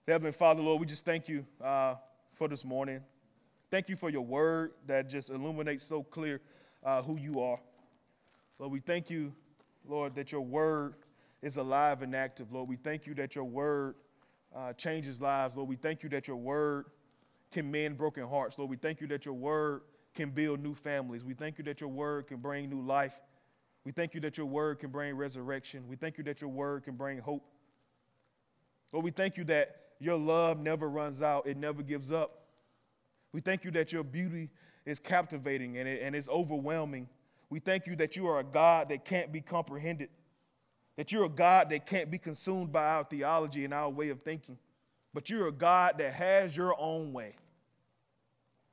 [0.07, 1.95] Heavenly Father, Lord, we just thank you uh,
[2.33, 3.01] for this morning.
[3.69, 6.41] Thank you for your word that just illuminates so clear
[6.83, 7.59] uh, who you are.
[8.57, 9.33] Lord, we thank you,
[9.87, 10.95] Lord, that your word
[11.43, 12.51] is alive and active.
[12.51, 13.95] Lord, we thank you that your word
[14.55, 15.55] uh, changes lives.
[15.55, 16.85] Lord, we thank you that your word
[17.51, 18.57] can mend broken hearts.
[18.57, 19.81] Lord, we thank you that your word
[20.15, 21.23] can build new families.
[21.23, 23.19] We thank you that your word can bring new life.
[23.85, 25.87] We thank you that your word can bring resurrection.
[25.87, 27.43] We thank you that your word can bring hope.
[28.91, 32.45] Lord, we thank you that your love never runs out, it never gives up.
[33.33, 34.49] We thank you that your beauty
[34.85, 37.07] is captivating and, it, and it's overwhelming.
[37.49, 40.09] We thank you that you are a God that can't be comprehended,
[40.99, 44.21] that you're a God that can't be consumed by our theology and our way of
[44.21, 44.57] thinking,
[45.13, 47.35] but you're a God that has your own way.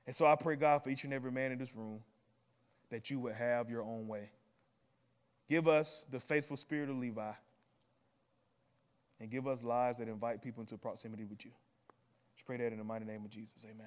[0.08, 2.00] And so I pray, God, for each and every man in this room,
[2.90, 4.30] that you would have your own way.
[5.48, 7.30] Give us the faithful spirit of Levi
[9.20, 11.52] and give us lives that invite people into proximity with you.
[12.34, 13.64] Just pray that in the mighty name of Jesus.
[13.64, 13.86] Amen.